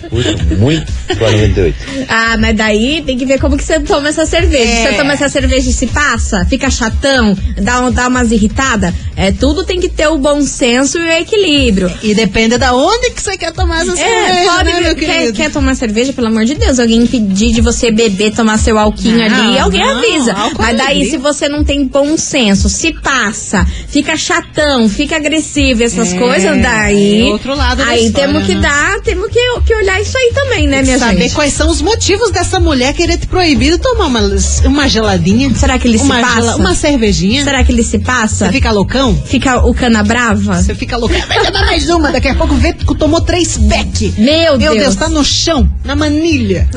curto 0.09 0.57
muito 0.59 0.93
para 1.07 1.31
98. 1.33 1.77
Ah, 2.09 2.37
mas 2.39 2.57
daí 2.57 3.03
tem 3.05 3.17
que 3.19 3.27
ver 3.27 3.39
como 3.41 3.57
que 3.57 3.65
você 3.65 3.81
toma 3.81 4.09
essa 4.09 4.25
cerveja. 4.27 4.65
É. 4.65 4.91
Você 4.93 4.97
toma 4.99 5.13
essa 5.13 5.29
cerveja 5.29 5.71
e 5.71 5.73
se 5.73 5.87
passa, 5.89 6.45
fica 6.47 6.71
chatão, 6.71 7.37
dá, 7.61 7.81
um- 7.83 7.91
dá 7.93 8.09
umas 8.09 8.31
irritadas. 8.33 8.93
É, 9.17 9.33
tudo 9.33 9.65
tem 9.65 9.81
que 9.81 9.89
ter 9.89 10.09
o 10.09 10.19
bom 10.19 10.41
senso 10.43 10.99
e 10.99 11.03
o 11.03 11.11
equilíbrio. 11.11 11.91
E 12.03 12.15
depende 12.15 12.59
da 12.59 12.75
onde 12.75 13.11
que 13.11 13.23
você 13.23 13.37
quer 13.37 13.53
tomar 13.53 13.83
essa 13.83 13.93
É, 13.93 13.97
cerveja, 13.97 14.51
pode 14.53 14.73
né, 14.73 14.81
meu 14.81 14.95
quer, 14.95 15.33
quer 15.33 15.51
tomar 15.51 15.75
cerveja, 15.75 16.13
pelo 16.13 16.27
amor 16.29 16.45
de 16.45 16.55
Deus. 16.55 16.79
Alguém 16.79 17.03
impedir 17.03 17.53
de 17.53 17.61
você 17.61 17.91
beber, 17.91 18.33
tomar 18.33 18.59
seu 18.59 18.79
alquinho 18.79 19.17
Não, 19.19 19.25
ali, 19.49 19.59
alguém 19.59 19.81
não, 19.85 19.99
avisa. 19.99 20.35
Mas 20.59 20.69
é 20.69 20.75
daí, 20.75 20.87
alegria. 20.97 21.11
se 21.11 21.17
você 21.19 21.49
não 21.49 21.65
tem 21.65 21.87
bom 21.87 22.17
senso, 22.17 22.69
se 22.69 22.93
passa, 22.93 23.65
fica 23.89 24.17
chatão, 24.17 24.89
fica 24.89 25.17
agressivo, 25.17 25.83
essas 25.83 26.13
É, 26.13 26.19
coisas, 26.19 26.61
daí. 26.63 27.23
é 27.23 27.33
outro 27.33 27.55
lado 27.57 27.79
da 27.79 27.87
Aí 27.91 28.07
história, 28.07 28.29
temos 28.29 28.47
que 28.47 28.55
né? 28.55 28.61
dar, 28.61 29.01
temos 29.01 29.29
que, 29.31 29.41
que 29.67 29.75
olhar 29.75 30.01
isso 30.07 30.17
aí 30.17 30.33
também, 30.35 30.67
né, 30.69 30.83
minha 30.83 30.99
Saber 30.99 31.23
gente? 31.23 31.35
quais 31.35 31.53
são 31.53 31.69
os 31.69 31.83
motivos 31.83 32.31
dessa 32.31 32.61
mulher 32.61 32.93
querer 32.95 33.19
te 33.19 33.27
proibir 33.27 33.73
de 33.73 33.79
tomar 33.79 34.07
uma, 34.07 34.21
uma 34.65 34.89
geladinha. 34.89 35.53
Será 35.55 35.79
que 35.79 35.89
ele 35.89 35.99
se 35.99 36.09
passa? 36.09 36.57
Uma 36.57 36.75
cervejinha. 36.75 37.43
Será 37.45 37.65
que 37.65 37.73
ele 37.73 37.83
se 37.83 37.99
passa? 37.99 38.47
Você 38.47 38.53
fica 38.53 38.71
loucão? 38.71 39.21
Fica 39.27 39.67
o 39.67 39.75
cana 39.75 40.03
brava? 40.03 40.63
Você 40.63 40.75
fica 40.75 40.97
loucão. 40.97 41.21
Vai 41.27 41.45
tomar 41.45 41.67
mais 41.67 41.89
uma. 41.91 42.13
Daqui 42.13 42.29
a 42.29 42.35
pouco 42.35 42.55
vê 42.55 42.73
que 42.73 42.85
tomou 42.95 43.21
três 43.21 43.57
beck. 43.57 44.15
Meu, 44.19 44.59
Meu 44.59 44.73
Deus. 44.73 44.77
Deus, 44.77 44.97
tá 44.97 45.09
no 45.09 45.25
chão, 45.25 45.69
na 45.85 45.97
manilha. 45.97 46.69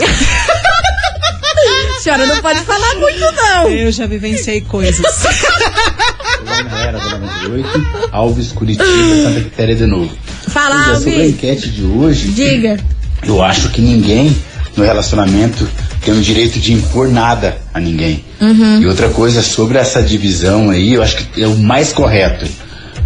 A 1.97 2.01
senhora 2.01 2.25
não 2.25 2.37
pode 2.37 2.61
falar 2.61 2.95
muito, 2.95 3.19
não. 3.35 3.67
Eu 3.69 3.91
já 3.91 4.07
vivenciei 4.07 4.61
coisas. 4.61 5.05
Era 6.83 6.97
da 6.97 7.17
98, 7.19 7.69
Alves 8.11 8.51
Curitiba, 8.51 8.85
Santa 9.23 9.41
Quitéria 9.41 9.75
de 9.75 9.85
novo. 9.85 10.09
Fala, 10.47 10.75
é, 10.91 10.95
sobre 10.95 11.09
a 11.11 11.13
Alves. 11.17 11.29
enquete 11.29 11.69
de 11.69 11.83
hoje, 11.83 12.29
Diga. 12.29 12.79
Eu 13.23 13.41
acho 13.41 13.69
que 13.69 13.81
ninguém 13.81 14.35
no 14.75 14.83
relacionamento 14.83 15.67
tem 16.01 16.13
o 16.13 16.21
direito 16.21 16.59
de 16.59 16.73
impor 16.73 17.09
nada 17.09 17.57
a 17.73 17.79
ninguém. 17.79 18.23
Uhum. 18.39 18.81
E 18.81 18.87
outra 18.87 19.09
coisa, 19.09 19.41
sobre 19.41 19.77
essa 19.77 20.01
divisão 20.01 20.69
aí, 20.69 20.93
eu 20.93 21.03
acho 21.03 21.17
que 21.17 21.43
é 21.43 21.47
o 21.47 21.57
mais 21.57 21.91
correto. 21.91 22.47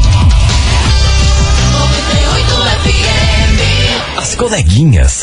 As 4.16 4.34
coleguinhas. 4.34 5.22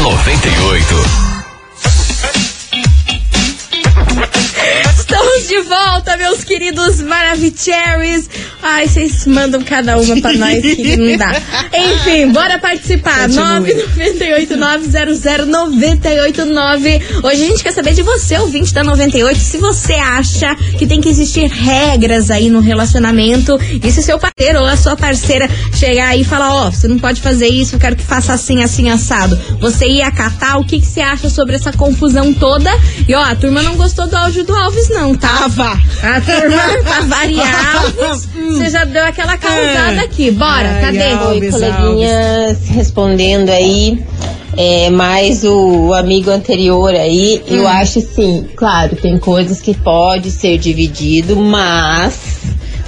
Da 0.00 0.04
98. 0.04 0.94
Estamos 4.98 5.48
de 5.48 5.60
volta, 5.62 6.16
meus 6.16 6.42
queridos 6.42 7.00
Maravicheries. 7.02 8.30
Ai, 8.62 8.86
vocês 8.86 9.24
mandam 9.26 9.62
cada 9.62 9.98
uma 9.98 10.20
pra 10.20 10.32
nós 10.34 10.60
que 10.60 10.96
não 10.96 11.16
dá. 11.16 11.32
Enfim, 11.72 12.30
bora 12.32 12.58
participar. 12.58 13.28
Continue. 13.28 13.74
998-900-989. 14.60 17.02
Hoje 17.22 17.42
a 17.42 17.46
gente 17.46 17.62
quer 17.62 17.72
saber 17.72 17.94
de 17.94 18.02
você, 18.02 18.36
ouvinte 18.38 18.74
da 18.74 18.84
98, 18.84 19.38
se 19.38 19.56
você 19.58 19.94
acha 19.94 20.54
que 20.78 20.86
tem 20.86 21.00
que 21.00 21.08
existir 21.08 21.48
regras 21.48 22.30
aí 22.30 22.50
no 22.50 22.60
relacionamento. 22.60 23.58
E 23.82 23.90
se 23.90 24.02
seu 24.02 24.18
parceiro 24.18 24.60
ou 24.60 24.66
a 24.66 24.76
sua 24.76 24.96
parceira 24.96 25.48
chegar 25.74 26.08
aí 26.08 26.20
e 26.20 26.24
falar, 26.24 26.54
ó, 26.54 26.70
você 26.70 26.86
não 26.86 26.98
pode 26.98 27.20
fazer 27.20 27.48
isso, 27.48 27.76
eu 27.76 27.80
quero 27.80 27.96
que 27.96 28.02
faça 28.02 28.32
assim, 28.32 28.62
assim, 28.62 28.90
assado. 28.90 29.38
Você 29.60 29.86
ia 29.86 30.06
acatar, 30.06 30.58
o 30.58 30.64
que, 30.64 30.80
que 30.80 30.86
você 30.86 31.00
acha 31.00 31.30
sobre 31.30 31.56
essa 31.56 31.72
confusão 31.72 32.32
toda? 32.34 32.70
E 33.08 33.14
ó, 33.14 33.22
a 33.22 33.34
turma 33.34 33.62
não 33.62 33.76
gostou 33.76 34.06
do 34.06 34.16
áudio 34.16 34.44
do 34.44 34.54
Alves, 34.54 34.88
não, 34.90 35.14
tá? 35.14 35.28
Tava. 35.28 35.80
A 36.02 36.20
turma, 36.20 36.62
pra 36.84 37.00
variar, 37.02 37.76
Alves, 37.76 38.28
você 38.58 38.70
já 38.70 38.84
deu 38.84 39.04
aquela 39.04 39.36
causada 39.36 40.02
aqui. 40.02 40.30
Bora, 40.30 40.68
Ai, 40.68 40.80
cadê? 40.80 41.02
ai. 41.02 41.14
Oi, 41.14 41.34
Alves, 41.34 41.50
coleguinhas, 41.50 42.58
respondendo 42.68 43.50
aí, 43.50 44.02
é, 44.56 44.90
mais 44.90 45.44
o, 45.44 45.88
o 45.88 45.94
amigo 45.94 46.30
anterior 46.30 46.94
aí, 46.94 47.42
eu 47.46 47.66
acho 47.66 48.00
assim, 48.00 48.46
claro, 48.56 48.96
tem 48.96 49.18
coisas 49.18 49.60
que 49.60 49.74
pode 49.74 50.30
ser 50.30 50.58
dividido, 50.58 51.36
mas 51.36 52.40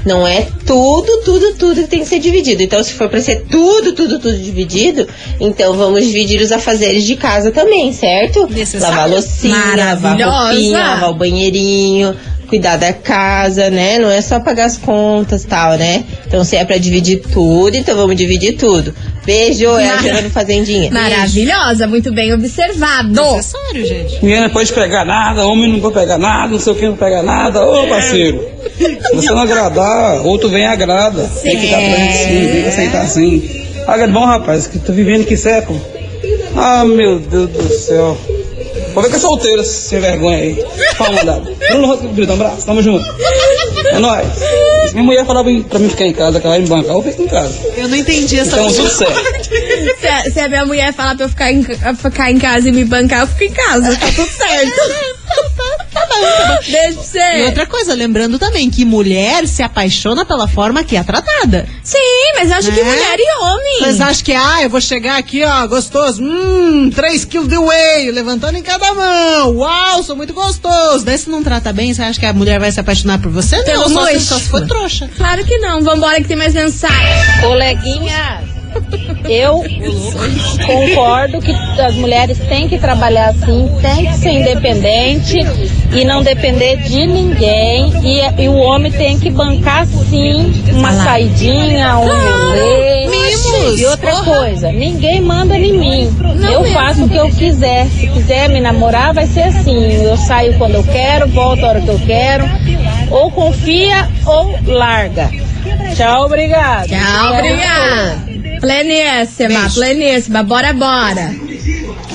não 0.04 0.26
é 0.26 0.46
tudo, 0.66 1.22
tudo, 1.24 1.54
tudo 1.54 1.82
que 1.82 1.88
tem 1.88 2.00
que 2.00 2.06
ser 2.06 2.18
dividido. 2.18 2.62
Então, 2.62 2.82
se 2.82 2.92
for 2.92 3.08
pra 3.08 3.20
ser 3.20 3.44
tudo, 3.50 3.92
tudo, 3.92 4.18
tudo 4.18 4.36
dividido, 4.36 5.06
então 5.40 5.74
vamos 5.74 6.04
dividir 6.06 6.40
os 6.40 6.52
afazeres 6.52 7.04
de 7.04 7.16
casa 7.16 7.50
também, 7.50 7.92
certo? 7.92 8.46
Necessário. 8.48 8.96
Lavar 8.96 9.10
a 9.10 9.14
loucinha, 9.14 9.76
lavar 9.76 10.20
a 10.20 10.46
roupinha, 10.46 10.78
lavar 10.78 11.10
o 11.10 11.14
banheirinho, 11.14 12.16
cuidar 12.52 12.76
da 12.76 12.92
casa, 12.92 13.70
né? 13.70 13.98
Não 13.98 14.10
é 14.10 14.20
só 14.20 14.38
pagar 14.38 14.66
as 14.66 14.76
contas 14.76 15.42
tal, 15.42 15.78
né? 15.78 16.04
Então 16.26 16.44
se 16.44 16.54
é 16.54 16.62
pra 16.62 16.76
dividir 16.76 17.22
tudo, 17.32 17.74
então 17.74 17.96
vamos 17.96 18.14
dividir 18.14 18.58
tudo. 18.58 18.94
Beijo, 19.24 19.78
é 19.78 19.88
a 19.88 19.96
Jana 19.96 20.22
do 20.22 20.30
Fazendinha. 20.30 20.90
Maravilhosa, 20.92 21.86
muito 21.86 22.12
bem 22.12 22.30
observado. 22.34 23.08
Necessário, 23.08 23.86
gente. 23.86 24.22
Mulher 24.22 24.42
não 24.42 24.50
pode 24.50 24.70
pegar 24.70 25.02
nada, 25.02 25.46
homem 25.46 25.72
não 25.72 25.80
pode 25.80 25.94
pegar 25.94 26.18
nada, 26.18 26.52
não 26.52 26.58
sei 26.58 26.72
o 26.74 26.76
que 26.76 26.86
não 26.86 26.96
pega 26.96 27.22
nada. 27.22 27.64
Ô, 27.64 27.86
parceiro, 27.86 28.44
se 28.76 29.16
você 29.16 29.30
não 29.30 29.40
agradar, 29.40 30.20
outro 30.26 30.50
vem 30.52 30.66
agrada. 30.66 31.28
Tem 31.42 31.58
que 31.58 31.66
dar 31.68 31.76
pra 31.78 31.96
gente 31.96 32.16
sim, 32.16 32.48
tem 32.52 32.62
que 32.62 32.68
aceitar 32.68 33.08
sim. 33.08 33.38
De 33.40 34.06
bom, 34.12 34.24
rapaz, 34.24 34.66
que 34.66 34.78
tô 34.78 34.92
vivendo 34.92 35.24
que 35.26 35.36
século. 35.36 35.80
Ah, 36.56 36.84
meu 36.84 37.18
Deus 37.18 37.50
do 37.50 37.68
céu. 37.74 38.16
Vou 38.94 39.02
ver 39.02 39.08
que 39.10 39.16
é 39.16 39.18
solteiro, 39.18 39.64
sem 39.64 39.98
vergonha 40.00 40.36
aí. 40.36 40.64
Fala, 40.96 41.12
mandado. 41.12 41.56
Bruno 41.70 41.96
Brito, 42.12 42.30
um 42.32 42.34
abraço, 42.34 42.66
tamo 42.66 42.82
junto. 42.82 43.04
É 43.90 43.98
nóis. 43.98 44.26
Se 44.88 44.92
minha 44.92 45.04
mulher 45.04 45.24
falar 45.24 45.42
pra 45.42 45.50
mim- 45.52 45.88
ficar 45.88 46.06
em 46.06 46.12
casa, 46.12 46.38
que 46.38 46.46
ela 46.46 46.56
vai 46.56 46.62
me 46.62 46.68
bancar, 46.68 46.92
eu 46.94 47.02
fico 47.02 47.22
em 47.22 47.28
casa. 47.28 47.54
Eu 47.76 47.88
não 47.88 47.96
entendi 47.96 48.38
essa 48.38 48.52
Então, 48.52 48.70
tudo 48.72 48.88
certo. 48.88 49.22
Se 50.00 50.06
a, 50.08 50.22
se 50.32 50.40
a 50.40 50.48
minha 50.48 50.66
mulher 50.66 50.92
falar 50.92 51.14
pra 51.14 51.24
eu 51.24 51.28
ficar 51.28 51.52
em, 51.52 51.62
ca- 51.62 51.94
ficar 51.94 52.30
em 52.30 52.38
casa 52.38 52.68
e 52.68 52.72
me 52.72 52.84
bancar, 52.84 53.20
eu 53.20 53.26
fico 53.26 53.44
em 53.44 53.52
casa. 53.52 53.96
Tá 53.96 54.06
tudo 54.14 54.28
certo. 54.28 55.11
Beijo 56.70 56.70
pra 56.70 56.82
E 56.82 56.92
você. 56.94 57.42
outra 57.46 57.66
coisa, 57.66 57.94
lembrando 57.94 58.38
também 58.38 58.70
que 58.70 58.84
mulher 58.84 59.46
se 59.46 59.62
apaixona 59.62 60.24
pela 60.24 60.46
forma 60.48 60.84
que 60.84 60.96
é 60.96 61.02
tratada. 61.02 61.66
Sim, 61.82 61.98
mas 62.36 62.50
eu 62.50 62.56
acho 62.56 62.72
que 62.72 62.80
É? 62.80 62.84
mulher 62.84 63.16
e 63.18 63.38
homem. 63.42 63.78
Vocês 63.80 64.00
acham 64.00 64.24
que, 64.24 64.32
ah, 64.32 64.62
eu 64.62 64.70
vou 64.70 64.80
chegar 64.80 65.16
aqui, 65.18 65.42
ó, 65.44 65.66
gostoso, 65.66 66.22
hum, 66.22 66.90
3 66.94 67.24
quilos 67.24 67.48
de 67.48 67.56
whey, 67.58 68.10
levantando 68.10 68.56
em 68.56 68.62
cada 68.62 68.92
mão, 68.94 69.56
uau, 69.56 70.02
sou 70.02 70.16
muito 70.16 70.32
gostoso. 70.32 71.04
Daí 71.04 71.18
se 71.18 71.28
não 71.30 71.42
trata 71.42 71.72
bem, 71.72 71.92
você 71.92 72.02
acha 72.02 72.18
que 72.20 72.26
a 72.26 72.32
mulher 72.32 72.58
vai 72.60 72.70
se 72.70 72.80
apaixonar 72.80 73.18
por 73.20 73.30
você? 73.30 73.62
Pelo 73.64 73.88
não, 73.88 74.02
só 74.02 74.06
se, 74.06 74.20
só 74.20 74.38
se 74.38 74.48
for 74.48 74.66
trouxa. 74.66 75.08
Claro 75.16 75.44
que 75.44 75.58
não. 75.58 75.82
Vambora 75.82 76.16
que 76.20 76.28
tem 76.28 76.36
mais 76.36 76.54
mensagem. 76.54 77.40
Coleguinha, 77.40 78.42
eu 79.28 79.62
concordo 80.66 81.40
que 81.40 81.52
as 81.80 81.94
mulheres 81.94 82.38
têm 82.38 82.68
que 82.68 82.78
trabalhar 82.78 83.30
assim, 83.30 83.70
têm 83.80 84.06
que 84.06 84.14
ser 84.14 84.30
independente 84.30 85.38
e 85.92 86.04
não 86.04 86.22
depender 86.22 86.76
de 86.76 87.06
ninguém. 87.06 87.92
E, 88.02 88.42
e 88.42 88.48
o 88.48 88.56
homem 88.56 88.90
tem 88.90 89.18
que 89.18 89.30
bancar 89.30 89.86
sim 89.86 90.52
uma 90.72 90.92
saidinha, 90.92 91.98
um 91.98 92.06
rolê. 92.06 93.02
E 93.76 93.86
outra 93.86 94.10
Porra. 94.10 94.24
coisa, 94.24 94.72
ninguém 94.72 95.20
manda 95.20 95.56
em 95.56 95.72
mim. 95.72 96.16
eu 96.52 96.64
faço 96.72 97.04
o 97.04 97.08
que 97.08 97.16
eu 97.16 97.28
quiser. 97.30 97.86
Se 97.86 98.06
quiser 98.08 98.48
me 98.48 98.60
namorar, 98.60 99.14
vai 99.14 99.26
ser 99.26 99.42
assim. 99.42 100.04
Eu 100.04 100.16
saio 100.16 100.54
quando 100.58 100.74
eu 100.74 100.84
quero, 100.84 101.28
volto 101.28 101.64
a 101.64 101.68
hora 101.68 101.80
que 101.80 101.88
eu 101.88 102.00
quero. 102.00 102.44
Ou 103.10 103.30
confia 103.30 104.08
ou 104.26 104.54
larga. 104.66 105.30
Tchau, 105.94 106.24
obrigado. 106.24 106.88
Tchau, 106.88 107.34
obrigada. 107.34 108.31
Pleníssima, 108.62 109.68
pleníssima. 109.74 110.42
Bora, 110.44 110.72
bora. 110.72 111.34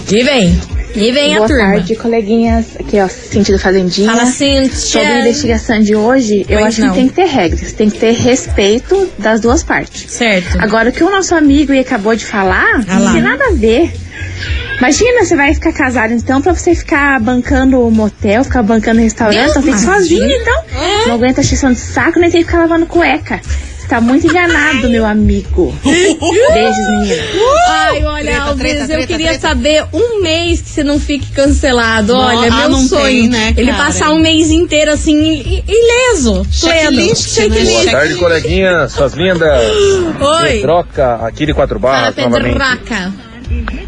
E 0.09 0.23
vem. 0.23 0.57
E 0.95 1.11
vem 1.11 1.33
a 1.33 1.39
Boa 1.39 1.47
turma. 1.49 1.63
tarde, 1.73 1.95
coleguinhas. 1.97 2.65
Aqui, 2.79 3.01
ó, 3.01 3.07
sentido 3.09 3.59
fazendinha. 3.59 4.09
Fala, 4.09 4.25
Cíntia. 4.25 4.71
Sobre 4.73 5.07
a 5.07 5.19
investigação 5.19 5.79
de 5.81 5.93
hoje, 5.93 6.45
eu 6.47 6.57
Pois 6.59 6.67
acho 6.67 6.81
não. 6.81 6.89
que 6.89 6.95
tem 6.95 7.07
que 7.09 7.13
ter 7.15 7.25
regras, 7.27 7.73
tem 7.73 7.89
que 7.89 7.99
ter 7.99 8.13
respeito 8.13 9.09
das 9.19 9.41
duas 9.41 9.61
partes. 9.61 10.09
Certo. 10.09 10.57
Agora, 10.59 10.89
o 10.89 10.93
que 10.93 11.03
o 11.03 11.09
nosso 11.11 11.35
amigo 11.35 11.77
acabou 11.77 12.15
de 12.15 12.25
falar, 12.25 12.81
Ah 12.87 12.95
não 12.99 13.11
tem 13.11 13.21
nada 13.21 13.43
a 13.43 13.51
ver. 13.51 13.91
Imagina, 14.77 15.25
você 15.25 15.35
vai 15.35 15.53
ficar 15.53 15.73
casado, 15.73 16.13
então, 16.13 16.41
pra 16.41 16.53
você 16.53 16.73
ficar 16.73 17.19
bancando 17.19 17.81
o 17.85 17.91
motel, 17.91 18.45
ficar 18.45 18.63
bancando 18.63 19.01
restaurante, 19.01 19.49
então 19.49 19.61
fique 19.61 19.79
sozinho, 19.81 20.31
então. 20.31 20.63
É. 20.73 21.07
Não 21.07 21.15
aguenta 21.15 21.43
xixão 21.43 21.73
de 21.73 21.79
saco, 21.79 22.17
nem 22.19 22.31
tem 22.31 22.41
que 22.41 22.47
ficar 22.47 22.59
lavando 22.61 22.85
cueca. 22.85 23.41
Você 23.87 23.95
tá 23.95 24.01
muito 24.01 24.27
enganado, 24.27 24.89
meu 24.89 25.05
amigo. 25.05 25.73
Beijos, 25.81 26.89
menina. 26.89 27.23
Ai, 27.69 28.03
olha, 28.03 28.23
Treta, 28.25 28.41
Alves, 28.41 28.59
treta, 28.61 28.81
eu 28.81 28.87
treta, 28.87 29.07
queria 29.07 29.27
treta. 29.29 29.47
saber 29.47 29.85
um 29.93 30.21
mês 30.21 30.59
que 30.59 30.67
você 30.69 30.83
não 30.83 30.99
fique 30.99 31.31
cancelado. 31.31 32.11
Não, 32.11 32.19
olha, 32.19 32.51
ah, 32.51 32.57
meu 32.57 32.69
não 32.69 32.81
sonho. 32.85 33.01
tem, 33.05 33.29
né, 33.29 33.53
Ele 33.55 33.71
passar 33.71 34.11
um 34.11 34.19
mês 34.19 34.51
inteiro 34.51 34.91
assim, 34.91 35.63
ileso, 35.65 36.45
pleno. 36.59 37.01
Checklist, 37.01 37.37
né? 37.37 37.43
Checklist. 37.43 37.71
Boa 37.83 37.91
tarde, 37.91 38.15
coleguinha, 38.15 38.89
suas 38.89 39.13
lindas. 39.13 39.61
Oi. 40.19 40.59
Troca 40.59 41.15
aqui 41.25 41.45
de 41.45 41.53
quatro 41.53 41.79
Fala, 41.79 42.11
barras 42.11 42.15
novamente. 42.17 43.26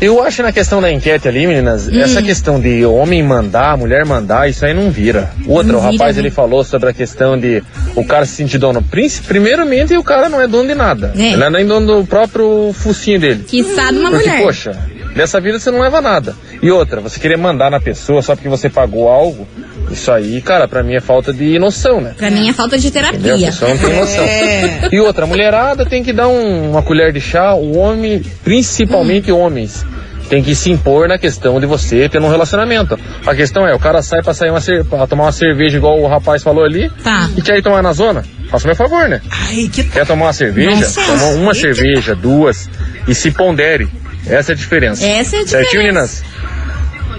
Eu 0.01 0.23
acho 0.23 0.41
na 0.41 0.51
questão 0.51 0.81
da 0.81 0.91
enquete 0.91 1.27
ali, 1.27 1.45
meninas, 1.47 1.87
Hum. 1.87 1.99
essa 2.01 2.21
questão 2.21 2.59
de 2.59 2.85
homem 2.85 3.21
mandar, 3.23 3.77
mulher 3.77 4.05
mandar, 4.05 4.49
isso 4.49 4.65
aí 4.65 4.73
não 4.73 4.89
vira. 4.89 5.31
Outra, 5.47 5.73
Não 5.73 5.79
o 5.79 5.81
vira, 5.83 5.91
rapaz 5.93 6.15
né? 6.15 6.21
ele 6.21 6.31
falou 6.31 6.63
sobre 6.63 6.89
a 6.89 6.93
questão 6.93 7.37
de 7.37 7.61
o 7.95 8.03
cara 8.05 8.25
se 8.25 8.33
sentir 8.33 8.57
dono. 8.57 8.83
Primeiramente, 9.27 9.95
o 9.95 10.03
cara 10.03 10.29
não 10.29 10.41
é 10.41 10.47
dono 10.47 10.67
de 10.67 10.75
nada. 10.75 11.13
É. 11.17 11.27
Ele 11.33 11.37
não 11.37 11.47
é 11.47 11.49
nem 11.49 11.65
dono 11.65 11.85
do 12.01 12.05
próprio 12.07 12.71
focinho 12.73 13.19
dele. 13.19 13.43
Quiçá 13.47 13.91
de 13.91 13.97
uma 13.99 14.11
Porque, 14.11 14.29
mulher. 14.29 14.43
poxa, 14.43 14.71
dessa 15.15 15.39
vida 15.41 15.59
você 15.59 15.71
não 15.71 15.81
leva 15.81 15.99
nada. 16.01 16.35
E 16.61 16.69
outra, 16.71 17.01
você 17.01 17.19
querer 17.19 17.37
mandar 17.37 17.69
na 17.69 17.79
pessoa 17.79 18.21
só 18.21 18.35
porque 18.35 18.49
você 18.49 18.69
pagou 18.69 19.07
algo, 19.09 19.47
isso 19.91 20.11
aí, 20.11 20.41
cara, 20.41 20.67
pra 20.67 20.83
mim 20.83 20.95
é 20.95 20.99
falta 20.99 21.31
de 21.33 21.57
noção, 21.59 21.99
né? 22.01 22.13
Pra 22.17 22.29
mim 22.29 22.49
é 22.49 22.53
falta 22.53 22.77
de 22.77 22.87
Entendeu? 22.87 23.09
A 23.09 23.13
terapia. 23.19 23.45
pessoa 23.47 23.71
não 23.71 23.77
tem 23.77 23.95
noção. 23.95 24.23
É. 24.23 24.89
E 24.91 24.99
outra, 24.99 25.23
a 25.23 25.27
mulherada 25.27 25.85
tem 25.85 26.03
que 26.03 26.13
dar 26.13 26.27
um- 26.27 26.71
uma 26.71 26.81
colher 26.81 27.11
de 27.11 27.19
chá, 27.21 27.53
o 27.53 27.77
homem, 27.77 28.21
principalmente 28.43 29.31
homens, 29.31 29.85
tem 30.29 30.43
que 30.43 30.53
se 30.53 30.69
impor 30.71 31.07
na 31.07 31.17
questão 31.17 31.59
de 31.59 31.65
você 31.65 32.07
ter 32.07 32.21
um 32.21 32.29
relacionamento. 32.29 32.99
A 33.25 33.33
questão 33.33 33.67
é, 33.67 33.73
o 33.73 33.79
cara 33.79 34.01
sai 34.03 34.21
pra, 34.21 34.33
sair 34.33 34.51
uma 34.51 34.59
pra 34.87 35.07
tomar 35.07 35.23
uma 35.23 35.31
cerveja 35.31 35.77
igual 35.77 35.99
o 35.99 36.07
rapaz 36.07 36.43
falou 36.43 36.63
ali 36.63 36.91
Tá. 37.03 37.29
e 37.35 37.41
quer 37.41 37.57
ir 37.57 37.61
tomar 37.63 37.81
na 37.81 37.93
zona. 37.93 38.23
Faça 38.51 38.67
meu 38.67 38.75
favor, 38.75 39.07
né? 39.09 39.21
Ai, 39.29 39.69
que 39.71 39.83
Quer 39.83 40.05
tomar 40.05 40.25
uma 40.25 40.33
cerveja? 40.33 40.85
Toma 41.05 41.23
uma 41.35 41.51
Ai, 41.51 41.55
que 41.55 41.61
cerveja, 41.61 42.15
duas 42.15 42.69
e 43.07 43.15
se 43.15 43.31
pondere. 43.31 43.87
Essa 44.27 44.51
é 44.51 44.53
a 44.53 44.55
diferença. 44.57 45.03
Essa 45.05 45.37
é 45.37 45.39
a 45.39 45.47
Certinho, 45.47 45.63
diferença. 45.63 45.77
meninas? 45.87 46.23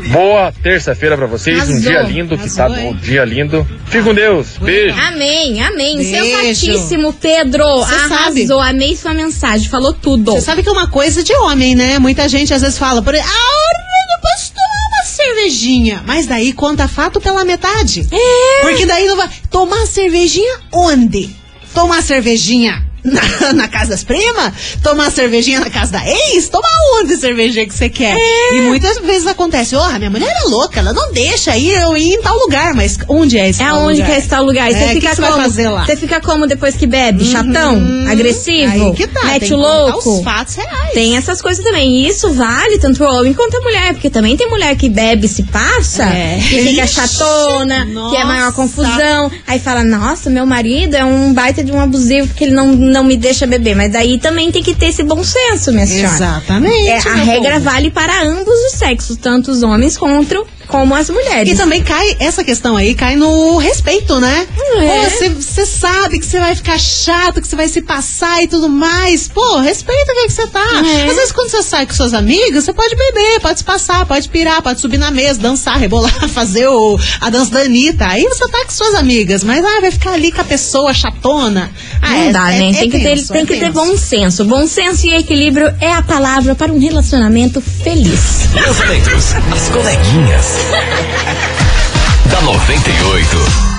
Boa 0.09 0.53
terça-feira 0.63 1.17
pra 1.17 1.27
vocês, 1.27 1.57
um 1.59 1.61
Arrasou. 1.61 1.81
dia 1.81 2.03
lindo, 2.03 2.39
que 2.39 2.55
tá 2.55 2.67
um 2.67 2.95
dia 2.97 3.25
lindo. 3.25 3.67
Fique 3.87 4.03
com 4.05 4.15
Deus, 4.15 4.57
beijo. 4.61 4.99
Amém, 4.99 5.63
amém. 5.63 5.97
Beijo. 5.99 6.11
Sensatíssimo, 6.11 7.13
Pedro. 7.13 7.65
Cê 7.85 7.95
Arrasou, 7.95 8.59
sabe. 8.59 8.71
amei 8.71 8.97
sua 8.97 9.15
mensagem, 9.15 9.69
falou 9.69 9.93
tudo. 9.93 10.33
Você 10.33 10.41
sabe 10.41 10.63
que 10.63 10.69
é 10.69 10.73
uma 10.73 10.89
coisa 10.89 11.23
de 11.23 11.35
homem, 11.35 11.75
né? 11.75 11.99
Muita 11.99 12.29
gente 12.29 12.53
às 12.53 12.63
vezes 12.63 12.79
fala, 12.79 13.03
por 13.03 13.15
exemplo, 13.15 13.31
ah, 13.33 14.15
eu 14.15 14.21
posso 14.21 14.53
tomar 14.53 14.99
uma 14.99 15.05
cervejinha. 15.05 16.03
Mas 16.07 16.27
daí 16.27 16.53
conta 16.53 16.89
fato 16.89 17.21
pela 17.21 17.45
metade. 17.45 18.07
É. 18.11 18.61
Porque 18.63 18.87
daí 18.87 19.07
não 19.07 19.17
vai. 19.17 19.29
Tomar 19.51 19.87
cervejinha 19.87 20.59
onde? 20.73 21.31
Tomar 21.75 22.03
cervejinha 22.03 22.90
na, 23.05 23.53
na 23.55 23.69
casa 23.69 23.91
das 23.91 24.05
primas? 24.05 24.53
Tomar 24.83 25.11
cervejinha 25.11 25.61
na 25.61 25.71
casa 25.71 25.93
da 25.93 26.03
ex? 26.07 26.49
Tomar 26.49 26.69
onde 27.01 27.17
cervejinha 27.17 27.67
que 27.67 27.75
você 27.75 27.89
quer? 27.89 28.17
É. 28.19 28.57
E 28.57 28.61
muitas 28.63 28.99
vezes 28.99 29.27
acontece, 29.27 29.75
ó, 29.77 29.89
minha 29.99 30.11
mulher 30.11 30.31
é 30.45 30.49
louca, 30.49 30.81
ela 30.81 30.93
não 30.93 31.13
deixa 31.13 31.57
ir 31.57 31.73
eu 31.73 31.97
ir 31.97 32.15
em 32.15 32.23
tal 32.23 32.37
lugar. 32.39 32.75
Mas 32.75 32.99
onde 33.09 33.39
é 33.39 33.49
esse 33.49 33.63
É 33.63 33.67
tal 33.67 33.81
onde 33.83 33.95
lugar? 34.01 34.07
que 34.07 34.13
é 34.13 34.19
esse 34.19 34.29
tal 34.29 34.45
lugar? 34.45 34.71
E 34.71 34.75
É, 34.75 34.79
você 34.79 34.87
que 34.89 34.95
fica 35.01 35.15
que 35.15 35.21
vai 35.21 35.31
como? 35.31 35.43
fazer 35.43 35.69
lá? 35.69 35.87
Você 35.87 35.97
fica 35.97 36.21
como 36.21 36.47
depois 36.47 36.77
que 36.77 36.87
bebe? 36.87 37.25
Chatão? 37.25 37.81
Agressivo? 38.11 38.73
Aí 38.89 38.93
que 38.95 39.07
tá, 39.07 39.25
Mete 39.25 39.45
o 39.45 39.47
que 39.49 39.55
louco? 39.55 40.19
os 40.19 40.25
fatos 40.25 40.55
reais. 40.57 40.93
Tem 40.93 41.17
essas 41.17 41.41
coisas 41.41 41.65
também. 41.65 41.89
E 42.05 42.09
isso 42.09 42.33
vale 42.33 42.79
tanto 42.79 42.99
pro 42.99 43.07
homem 43.13 43.33
quanto 43.33 43.57
a 43.57 43.61
mulher. 43.61 43.93
Porque 43.93 44.11
também 44.11 44.37
tem 44.37 44.49
mulher 44.49 44.75
que 44.77 44.89
bebe 44.89 45.27
e 45.27 45.29
se 45.29 45.43
passa, 45.45 46.05
É. 46.05 46.37
que 46.37 46.63
fica 46.63 46.87
chatona, 46.87 47.87
que 48.11 48.17
é 48.17 48.25
maior 48.25 48.47
nossa. 48.47 48.53
confusão. 48.57 49.31
Aí 49.47 49.59
fala, 49.59 49.83
nossa, 49.85 50.31
meu 50.31 50.47
marido 50.47 50.95
é 50.97 51.05
um 51.05 51.33
baita 51.33 51.63
de 51.63 51.73
um 51.73 51.81
abusivo 51.81 52.27
porque 52.29 52.45
ele 52.45 52.53
não, 52.55 52.67
não 52.91 53.05
me 53.05 53.17
deixa 53.17 53.47
beber. 53.47 53.75
Mas 53.75 53.93
daí 53.93 54.19
também 54.19 54.51
tem 54.51 54.63
que 54.63 54.75
ter 54.75 54.87
esse 54.87 55.03
bom 55.03 55.23
senso, 55.25 55.73
minha 55.73 55.87
senhora. 55.87 56.15
Exatamente, 56.15 56.89
É, 56.89 56.99
a 57.11 57.15
regra 57.15 57.53
povo. 57.55 57.65
vale 57.65 57.91
para 57.91 58.23
ambos 58.25 58.55
os 58.67 58.73
sexos, 58.73 59.17
tanto 59.17 59.51
os 59.51 59.63
homens 59.63 59.97
contra, 59.97 60.43
como 60.71 60.95
as 60.95 61.11
mulheres. 61.11 61.53
E 61.53 61.57
também 61.57 61.83
cai, 61.83 62.17
essa 62.19 62.43
questão 62.45 62.77
aí 62.77 62.95
cai 62.95 63.17
no 63.17 63.59
respeito, 63.59 64.21
né? 64.21 64.47
É. 64.77 65.09
Você 65.35 65.67
sabe 65.67 66.19
que 66.19 66.25
você 66.25 66.39
vai 66.39 66.55
ficar 66.55 66.79
chato, 66.79 67.41
que 67.41 67.49
você 67.49 67.57
vai 67.57 67.69
se 67.69 67.83
passar 67.83 68.43
e 68.43 68.47
tudo 68.47 68.69
mais. 68.69 69.29
Pô, 69.29 69.59
respeita 69.59 70.13
o 70.13 70.27
que 70.27 70.31
você 70.33 70.47
tá. 70.47 70.65
É. 70.87 71.11
Às 71.11 71.17
vezes 71.17 71.33
quando 71.33 71.51
você 71.51 71.63
sai 71.63 71.87
com 71.87 71.93
seus 71.93 72.15
amigos, 72.15 72.65
você 72.65 72.73
pode 72.73 72.95
beber, 72.95 73.41
pode 73.41 73.59
se 73.59 73.65
passar, 73.65 74.07
pode 74.07 74.29
pirar, 74.29 74.63
pode 74.63 74.81
subir 74.81 74.99
na 74.99 75.11
mesa, 75.11 75.41
dançar, 75.41 75.77
rebolar, 75.79 76.13
fazer 76.31 76.69
o, 76.69 76.99
a 77.21 77.29
dança 77.31 77.51
da 77.51 77.61
Anitta. 77.61 78.07
Aí 78.07 78.23
você 78.25 78.47
tá 78.49 78.65
com 78.65 78.71
suas 78.71 78.95
amigas, 78.95 79.43
mas 79.45 79.65
ah, 79.65 79.81
vai 79.81 79.91
ficar 79.91 80.13
ali 80.13 80.31
com 80.31 80.41
a 80.41 80.45
pessoa 80.45 80.95
chatona. 80.95 81.71
Ah, 82.01 82.11
Não 82.11 82.29
é- 82.29 82.33
dá, 82.33 82.53
é- 82.53 82.59
né? 82.59 82.71
é 82.71 82.73
tem 82.75 82.91
que, 82.91 82.99
ter, 82.99 83.05
tenso, 83.17 83.33
tem 83.33 83.43
é 83.43 83.47
que 83.47 83.57
ter 83.59 83.73
bom 83.73 83.97
senso. 83.97 84.45
Bom 84.45 84.67
senso 84.67 85.07
e 85.07 85.15
equilíbrio 85.15 85.75
é 85.81 85.93
a 85.93 86.03
palavra 86.03 86.55
para 86.55 86.73
um 86.73 86.79
relacionamento 86.79 87.61
feliz. 87.61 88.49
Lançamentos, 88.55 89.35
as 89.53 89.69
coleguinhas. 89.69 90.60
da 92.31 92.41
98. 92.41 93.70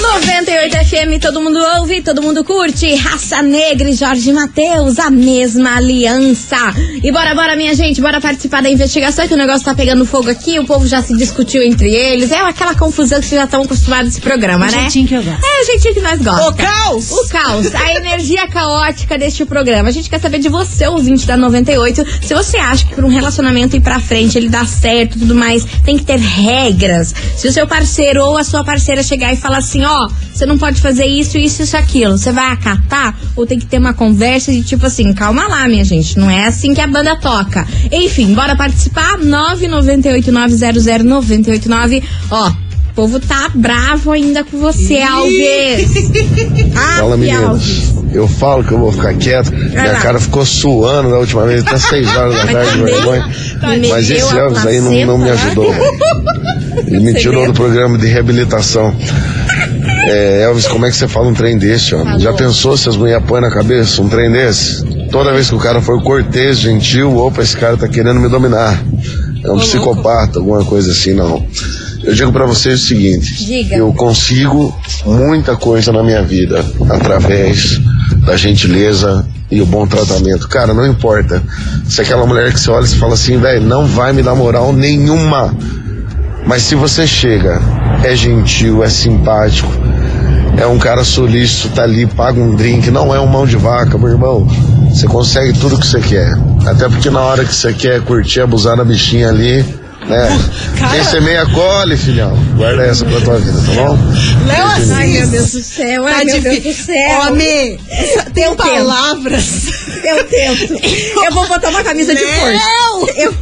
98 0.00 0.76
FM, 0.86 1.20
todo 1.20 1.40
mundo 1.40 1.58
ouve, 1.78 2.02
todo 2.02 2.20
mundo 2.22 2.44
curte. 2.44 2.94
Raça 2.96 3.42
Negra 3.42 3.88
e 3.88 3.94
Jorge 3.94 4.32
Matheus, 4.32 4.98
a 4.98 5.10
mesma 5.10 5.76
aliança. 5.76 6.56
E 7.02 7.10
bora, 7.10 7.34
bora, 7.34 7.56
minha 7.56 7.74
gente, 7.74 8.00
bora 8.00 8.20
participar 8.20 8.62
da 8.62 8.68
investigação, 8.70 9.26
que 9.26 9.34
o 9.34 9.36
negócio 9.36 9.64
tá 9.64 9.74
pegando 9.74 10.04
fogo 10.04 10.30
aqui, 10.30 10.58
o 10.58 10.66
povo 10.66 10.86
já 10.86 11.02
se 11.02 11.16
discutiu 11.16 11.62
entre 11.62 11.92
eles. 11.94 12.30
É 12.30 12.40
aquela 12.40 12.74
confusão 12.74 13.20
que 13.20 13.26
vocês 13.26 13.38
já 13.38 13.44
estão 13.44 13.62
acostumados 13.62 14.06
nesse 14.06 14.20
programa, 14.20 14.66
O 14.66 14.70
né? 14.70 14.80
jeitinho 14.82 15.08
que 15.08 15.14
eu 15.14 15.22
gosto. 15.22 15.44
É 15.44 15.62
o 15.62 15.66
jeitinho 15.66 15.94
que 15.94 16.00
nós 16.02 16.18
gostamos. 16.20 16.48
O 16.48 16.54
caos! 16.54 17.10
O 17.12 17.28
caos, 17.28 17.74
a 17.74 17.92
energia 17.94 18.46
caótica 18.48 19.18
deste 19.18 19.44
programa. 19.44 19.88
A 19.88 19.92
gente 19.92 20.10
quer 20.10 20.20
saber 20.20 20.38
de 20.38 20.48
você, 20.48 20.86
ouvinte 20.86 21.26
da 21.26 21.36
98, 21.36 22.04
se 22.22 22.34
você 22.34 22.58
acha 22.58 22.84
que 22.86 22.94
para 22.94 23.04
um 23.06 23.10
relacionamento 23.10 23.76
ir 23.76 23.80
pra 23.80 23.98
frente, 23.98 24.36
ele 24.36 24.48
dá 24.48 24.64
certo 24.66 25.16
e 25.16 25.20
tudo 25.20 25.34
mais, 25.34 25.64
tem 25.84 25.96
que 25.96 26.04
ter 26.04 26.18
regras. 26.18 27.14
Se 27.36 27.48
o 27.48 27.52
seu 27.52 27.66
parceiro 27.66 28.22
ou 28.22 28.36
a 28.36 28.44
sua 28.44 28.62
parceira 28.62 29.02
chegar 29.02 29.32
e 29.32 29.36
falar 29.36 29.58
assim, 29.58 29.85
ó, 29.86 30.08
você 30.32 30.44
não 30.44 30.58
pode 30.58 30.80
fazer 30.80 31.06
isso, 31.06 31.38
isso, 31.38 31.62
isso, 31.62 31.76
aquilo, 31.76 32.18
você 32.18 32.32
vai 32.32 32.52
acatar? 32.52 33.16
Ou 33.34 33.46
tem 33.46 33.58
que 33.58 33.66
ter 33.66 33.78
uma 33.78 33.94
conversa 33.94 34.52
de 34.52 34.62
tipo 34.62 34.86
assim, 34.86 35.12
calma 35.12 35.46
lá, 35.48 35.66
minha 35.68 35.84
gente, 35.84 36.18
não 36.18 36.30
é 36.30 36.46
assim 36.46 36.74
que 36.74 36.80
a 36.80 36.86
banda 36.86 37.16
toca. 37.16 37.66
Enfim, 37.90 38.34
bora 38.34 38.54
participar? 38.56 39.18
998900989. 39.18 42.02
Ó, 42.30 42.48
o 42.48 42.56
povo 42.94 43.18
tá 43.20 43.50
bravo 43.54 44.10
ainda 44.12 44.42
com 44.44 44.58
você, 44.58 45.00
Alves. 45.00 45.90
Ah, 46.76 46.96
Fala. 47.00 47.16
Alves. 47.46 47.94
Eu 48.12 48.26
falo 48.26 48.64
que 48.64 48.72
eu 48.72 48.78
vou 48.78 48.90
ficar 48.90 49.12
quieto. 49.14 49.52
Minha 49.52 49.92
lá. 49.92 50.00
cara 50.00 50.18
ficou 50.18 50.44
suando 50.46 51.10
da 51.10 51.18
última 51.18 51.44
vez, 51.46 51.62
até 51.66 51.78
6 51.78 52.16
horas 52.16 52.34
da 52.34 52.46
tarde, 52.46 52.72
de 52.72 52.78
também, 52.78 52.94
vergonha. 52.94 53.26
me 53.78 53.88
Mas 53.88 54.10
esse 54.10 54.34
a 54.34 54.38
Elvis 54.38 54.66
aí 54.66 54.80
não, 54.80 55.06
não 55.06 55.18
me 55.18 55.28
ajudou. 55.30 55.72
Ele 56.86 57.00
me 57.00 57.14
tirou 57.14 57.46
do 57.46 57.52
programa 57.52 57.98
de 57.98 58.06
reabilitação. 58.06 58.94
É, 60.08 60.42
Elvis, 60.42 60.68
como 60.68 60.86
é 60.86 60.90
que 60.90 60.96
você 60.96 61.08
fala 61.08 61.26
um 61.26 61.34
trem 61.34 61.58
desse, 61.58 61.94
homem? 61.94 62.18
Já 62.20 62.32
pensou 62.32 62.76
se 62.76 62.88
as 62.88 62.96
mulheres 62.96 63.24
põem 63.26 63.40
na 63.40 63.50
cabeça 63.50 64.00
um 64.00 64.08
trem 64.08 64.30
desse? 64.30 64.84
Toda 65.10 65.32
vez 65.32 65.48
que 65.48 65.54
o 65.56 65.58
cara 65.58 65.80
for 65.80 66.00
cortês, 66.02 66.58
gentil, 66.58 67.16
opa, 67.16 67.42
esse 67.42 67.56
cara 67.56 67.76
tá 67.76 67.88
querendo 67.88 68.20
me 68.20 68.28
dominar. 68.28 68.80
É 69.42 69.50
um 69.50 69.58
psicopata, 69.58 70.38
alguma 70.38 70.64
coisa 70.64 70.92
assim, 70.92 71.12
não. 71.12 71.44
Eu 72.04 72.14
digo 72.14 72.32
pra 72.32 72.46
vocês 72.46 72.82
o 72.82 72.86
seguinte: 72.86 73.44
Diga. 73.44 73.76
eu 73.76 73.92
consigo 73.92 74.72
muita 75.04 75.56
coisa 75.56 75.92
na 75.92 76.04
minha 76.04 76.22
vida 76.22 76.64
através 76.88 77.80
da 78.24 78.36
gentileza 78.36 79.26
e 79.50 79.60
o 79.60 79.66
bom 79.66 79.86
tratamento. 79.86 80.48
Cara, 80.48 80.72
não 80.72 80.86
importa. 80.86 81.42
Se 81.88 82.00
é 82.00 82.04
aquela 82.04 82.26
mulher 82.26 82.52
que 82.52 82.60
você 82.60 82.70
olha 82.70 82.84
e 82.84 82.88
fala 82.88 83.14
assim, 83.14 83.38
velho, 83.38 83.62
não 83.62 83.86
vai 83.86 84.12
me 84.12 84.22
dar 84.22 84.34
moral 84.34 84.72
nenhuma. 84.72 85.56
Mas 86.46 86.62
se 86.62 86.76
você 86.76 87.06
chega, 87.06 87.60
é 88.04 88.14
gentil, 88.14 88.84
é 88.84 88.88
simpático, 88.88 89.70
é 90.58 90.66
um 90.66 90.78
cara 90.78 91.04
solícito, 91.04 91.68
tá 91.70 91.82
ali, 91.82 92.06
paga 92.06 92.40
um 92.40 92.54
drink, 92.54 92.90
não 92.90 93.14
é 93.14 93.20
um 93.20 93.26
mão 93.26 93.46
de 93.46 93.56
vaca, 93.56 93.96
meu 93.98 94.08
irmão. 94.08 94.46
Você 94.90 95.06
consegue 95.06 95.58
tudo 95.58 95.78
que 95.78 95.86
você 95.86 96.00
quer. 96.00 96.32
Até 96.66 96.88
porque 96.88 97.10
na 97.10 97.20
hora 97.20 97.44
que 97.44 97.54
você 97.54 97.72
quer 97.72 98.00
curtir, 98.02 98.40
abusar 98.40 98.76
da 98.76 98.84
bichinha 98.84 99.28
ali, 99.28 99.62
né? 100.08 100.38
Quem 100.90 101.04
semeia 101.04 101.44
colhe, 101.46 101.96
filhão. 101.96 102.36
Guarda 102.56 102.82
essa 102.84 103.04
pra 103.04 103.20
tua 103.20 103.38
vida, 103.38 103.58
tá 103.66 103.72
bom? 103.72 103.98
Léo 104.46 104.66
Assis. 104.66 104.90
Ai, 104.92 105.08
meu 105.08 105.26
Deus 105.28 105.52
do 105.52 105.62
céu, 105.62 106.06
ai, 106.06 106.24
Tá 106.26 106.32
meu 106.32 106.40
Deus 106.42 106.54
difí- 106.56 106.68
do 106.68 106.74
céu. 106.86 107.20
Homem, 107.28 107.78
tem 108.32 108.54
palavras. 108.54 109.66
Eu 110.06 110.24
tento. 110.28 110.74
Eu 111.24 111.32
vou 111.32 111.46
botar 111.48 111.68
uma 111.70 111.82
camisa 111.82 112.14
de 112.14 112.24
força. 112.24 112.60
Eu 113.16 113.34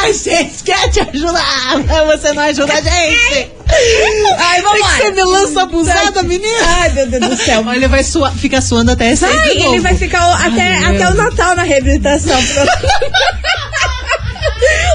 Ai, 0.00 0.12
gente, 0.12 0.62
quer 0.64 0.88
te 0.90 1.00
ajudar, 1.00 1.78
mas 1.86 2.20
você 2.20 2.32
não 2.32 2.42
ajuda 2.44 2.72
a 2.72 2.80
gente. 2.80 3.50
Ai, 4.38 4.62
vamos 4.62 4.72
Tem 4.78 4.82
lá. 4.82 4.88
que 4.96 5.02
ser 5.02 5.10
melança 5.12 5.62
abusada, 5.62 6.22
menina. 6.22 6.58
Ai, 6.80 6.88
meu 6.90 7.06
Deus 7.06 7.28
do 7.28 7.36
céu. 7.36 7.64
Olha, 7.66 7.76
ele 7.76 7.88
vai 7.88 8.02
suar, 8.04 8.32
fica 8.34 8.60
suando 8.60 8.92
até 8.92 9.12
esse 9.12 9.26
Vai, 9.26 9.50
ele 9.50 9.80
vai 9.80 9.94
ficar 9.96 10.26
o- 10.28 10.32
até, 10.46 10.62
Ai, 10.76 10.96
até 10.96 11.08
o 11.10 11.14
Natal 11.14 11.54
na 11.56 11.62
reabilitação. 11.64 12.38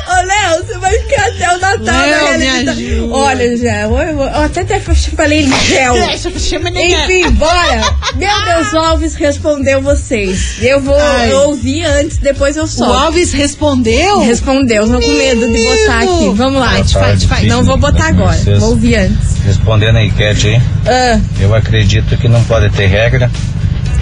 Ô, 0.07 0.15
Léo, 0.25 0.72
ficar 0.99 1.27
até 1.27 1.55
o 1.55 1.59
Natal 1.59 1.79
Léo, 2.09 2.37
me 2.39 2.45
reabilitação. 2.45 2.83
ajuda. 2.83 3.13
Olha, 3.15 3.57
já, 3.57 3.81
eu, 3.81 3.97
eu, 3.97 4.19
eu 4.21 4.23
até, 4.43 4.61
até 4.61 4.79
falei 4.79 5.49
gel. 5.67 5.95
Enfim, 5.95 7.31
bora. 7.31 7.81
Meu 8.15 8.45
Deus, 8.45 8.73
o 8.73 8.77
Alves 8.77 9.15
respondeu 9.15 9.81
vocês. 9.81 10.57
Eu 10.61 10.79
vou 10.81 10.95
Ai. 10.97 11.31
ouvir 11.33 11.85
antes, 11.85 12.17
depois 12.17 12.55
eu 12.57 12.63
O 12.63 12.67
solto. 12.67 12.93
Alves 12.93 13.31
respondeu? 13.33 14.21
Respondeu, 14.21 14.87
tô 14.87 14.99
com 14.99 15.11
medo 15.11 15.47
de 15.47 15.63
botar 15.63 15.99
aqui. 15.99 16.29
Vamos 16.35 16.59
lá. 16.59 16.69
Faz, 16.73 16.91
faz, 16.93 17.23
faz. 17.23 17.47
Não 17.47 17.63
vou 17.63 17.77
botar 17.77 18.07
agora, 18.07 18.33
Vocês- 18.37 18.59
vou 18.59 18.69
ouvir 18.71 18.95
antes. 18.95 19.37
Respondendo 19.45 19.97
a 19.97 20.03
enquete 20.03 20.47
aí, 20.49 20.61
Ah, 20.85 21.19
eu 21.39 21.53
acredito 21.53 22.15
que 22.17 22.27
não 22.27 22.43
pode 22.43 22.69
ter 22.71 22.87
regra. 22.87 23.29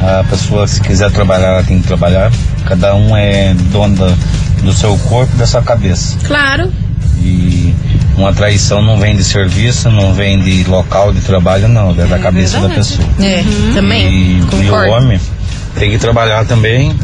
A 0.02 0.24
pessoa, 0.24 0.68
se 0.68 0.82
quiser 0.82 1.12
trabalhar, 1.12 1.48
ela 1.50 1.64
tem 1.64 1.80
que 1.80 1.88
trabalhar. 1.88 2.32
Cada 2.66 2.96
um 2.96 3.16
é 3.16 3.54
dono 3.72 3.96
da- 3.96 4.16
do 4.64 4.74
seu 4.74 4.98
corpo 4.98 5.32
e 5.36 5.38
da 5.38 5.46
sua 5.46 5.62
cabeça. 5.62 6.18
claro. 6.26 6.72
E 7.22 7.76
uma 8.18 8.34
traição 8.34 8.82
não 8.82 9.00
vem 9.00 9.16
de 9.16 9.24
serviço, 9.24 9.90
não 9.90 10.14
vem 10.14 10.40
de 10.40 10.64
local 10.66 11.14
de 11.14 11.22
trabalho, 11.22 11.68
não. 11.68 11.92
É 11.92 12.06
da 12.06 12.20
cabeça 12.20 12.60
da 12.60 12.70
pessoa. 12.70 13.08
É, 13.20 13.44
também. 13.74 14.08
E, 14.08 14.40
e 14.64 14.70
o 14.70 14.90
homem 14.90 15.20
tem 15.76 15.92
que 15.92 15.98
trabalhar 15.98 16.46
também, 16.46 16.96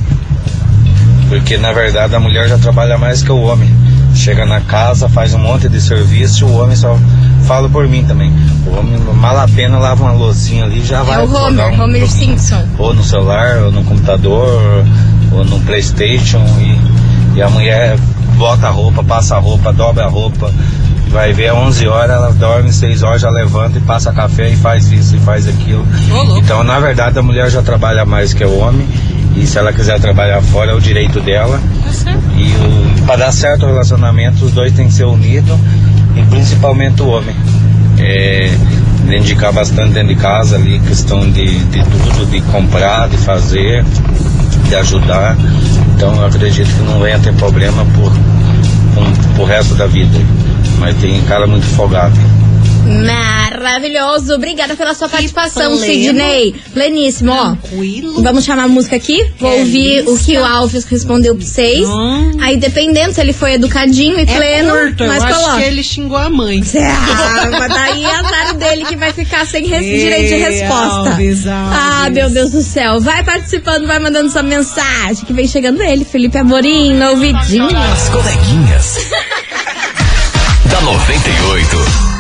porque 1.30 1.58
na 1.58 1.72
verdade 1.72 2.16
a 2.16 2.20
mulher 2.20 2.48
já 2.48 2.58
trabalha 2.58 2.98
mais 2.98 3.22
que 3.24 3.32
o 3.32 3.42
homem. 3.42 3.70
Chega 4.16 4.48
na 4.48 4.62
casa, 4.62 5.08
faz 5.08 5.36
um 5.36 5.38
monte 5.38 5.70
de 5.70 5.80
serviço 5.80 6.42
e 6.42 6.44
o 6.44 6.52
homem 6.54 6.76
só 6.76 6.98
fala 7.46 7.70
por 7.70 7.88
mim 7.88 8.04
também. 8.04 8.34
O 8.66 8.76
homem 8.76 9.00
mal 9.14 9.38
a 9.38 9.48
pena 9.48 9.78
lava 9.78 10.04
uma 10.04 10.14
lousinha 10.14 10.66
ali 10.66 10.84
já 10.84 11.04
vai 11.04 11.20
É 11.20 11.24
o 11.24 11.32
Homer, 11.32 11.68
um 11.68 11.84
Homer. 11.84 12.10
Simpson. 12.10 12.66
Ou 12.80 12.96
no 12.96 13.04
celular, 13.04 13.58
ou 13.64 13.72
no 13.72 13.84
computador, 13.84 14.84
ou 15.32 15.46
no 15.46 15.60
Playstation 15.62 16.44
e, 16.60 17.38
E 17.38 17.42
a 17.42 17.50
mulher 17.50 17.96
bota 18.38 18.68
a 18.68 18.70
roupa, 18.70 19.04
passa 19.04 19.36
a 19.36 19.40
roupa, 19.40 19.74
dobra 19.74 20.06
a 20.06 20.08
roupa. 20.08 20.54
Vai 21.10 21.34
ver, 21.34 21.54
11 21.54 21.88
horas 21.88 22.12
ela 22.12 22.32
dorme, 22.34 22.72
6 22.72 23.02
horas 23.02 23.22
já 23.22 23.30
levanta 23.30 23.78
e 23.78 23.82
passa 23.82 24.12
café 24.14 24.50
e 24.50 24.56
faz 24.56 24.92
isso 24.92 25.16
e 25.16 25.20
faz 25.20 25.48
aquilo. 25.48 25.86
Então, 26.38 26.64
na 26.64 26.80
verdade, 26.80 27.18
a 27.18 27.24
mulher 27.24 27.50
já 27.50 27.62
trabalha 27.62 28.06
mais 28.06 28.34
que 28.34 28.44
o 28.46 28.58
homem. 28.60 28.88
E 29.36 29.46
se 29.46 29.58
ela 29.58 29.72
quiser 29.72 30.00
trabalhar 30.00 30.42
fora, 30.42 30.72
é 30.72 30.74
o 30.74 30.82
direito 30.82 31.20
dela. 31.22 31.60
E 32.36 33.02
para 33.04 33.18
dar 33.18 33.32
certo 33.32 33.64
o 33.64 33.68
relacionamento, 33.68 34.46
os 34.46 34.52
dois 34.52 34.72
têm 34.74 34.88
que 34.88 34.94
ser 34.94 35.06
unidos. 35.06 35.58
E 36.16 36.24
principalmente 36.24 37.02
o 37.02 37.08
homem. 37.08 37.36
É, 38.00 38.52
dedicar 39.08 39.52
bastante 39.52 39.94
dentro 39.94 40.10
de 40.10 40.16
casa 40.16 40.56
ali, 40.56 40.80
questão 40.80 41.30
de, 41.32 41.60
de 41.66 41.84
tudo, 41.84 42.26
de 42.30 42.42
comprar, 42.42 43.08
de 43.08 43.18
fazer, 43.18 43.84
de 44.68 44.76
ajudar. 44.76 45.38
Então 45.98 46.24
acredito 46.24 46.68
que 46.68 46.84
não 46.84 47.00
venha 47.00 47.18
ter 47.18 47.34
problema 47.34 47.84
por, 47.86 48.12
por, 48.94 49.36
por 49.36 49.46
resto 49.46 49.74
da 49.74 49.88
vida. 49.88 50.16
Mas 50.78 50.96
tem 50.98 51.20
cara 51.24 51.48
muito 51.48 51.66
folgado. 51.66 52.16
Maravilhoso. 52.88 54.34
Obrigada 54.36 54.76
pela 54.76 54.94
sua 54.94 55.10
participação, 55.10 55.78
pleno. 55.78 55.94
Sidney. 55.94 56.56
Pleníssimo, 56.74 57.32
ó. 57.32 57.56
Tranquilo. 57.56 58.22
Vamos 58.24 58.44
chamar 58.46 58.64
a 58.64 58.68
música 58.68 58.96
aqui? 58.96 59.26
Vou 59.40 59.60
ouvir 59.60 60.08
o 60.08 60.18
que 60.18 60.38
o 60.38 60.44
Alves 60.46 60.86
respondeu 60.86 61.36
pra 61.36 61.46
vocês. 61.46 61.88
Aí, 62.42 62.58
dependendo 62.58 63.14
se 63.14 63.22
ele 63.22 63.34
foi 63.34 63.54
educadinho 63.54 64.20
e 64.20 64.26
pleno, 64.26 64.76
É 64.76 64.82
curto, 64.86 65.04
eu 65.04 65.08
mas 65.08 65.24
acho 65.24 65.36
coloca. 65.40 65.58
que 65.62 65.68
ele 65.68 65.84
xingou 65.84 66.18
a 66.18 66.30
mãe. 66.30 66.62
Ah, 67.40 67.50
mas 67.52 67.70
daí 67.74 68.04
é 68.04 68.16
azar 68.16 68.54
dele 68.56 68.86
que 68.86 68.96
vai 68.96 69.12
ficar 69.14 69.46
sem 69.46 69.66
res- 69.68 69.84
Ei, 69.84 70.00
direito 70.00 70.28
de 70.30 70.36
resposta. 70.36 71.10
Alves, 71.12 71.48
Alves. 71.48 71.78
Ah, 71.80 72.10
meu 72.10 72.30
Deus 72.30 72.52
do 72.52 72.62
céu. 72.62 73.00
Vai 73.00 73.24
participando, 73.24 73.86
vai 73.88 74.00
mandando 74.00 74.30
sua 74.32 74.44
mensagem, 74.44 75.24
que 75.26 75.34
vem 75.34 75.48
chegando 75.48 75.82
ele, 75.84 76.04
Felipe 76.06 76.38
Amorim, 76.38 76.94
no 76.94 77.10
ouvidinho. 77.12 77.68
As 77.78 78.10
coleguinhas. 78.10 78.98
da 80.70 80.82
98. 80.82 82.17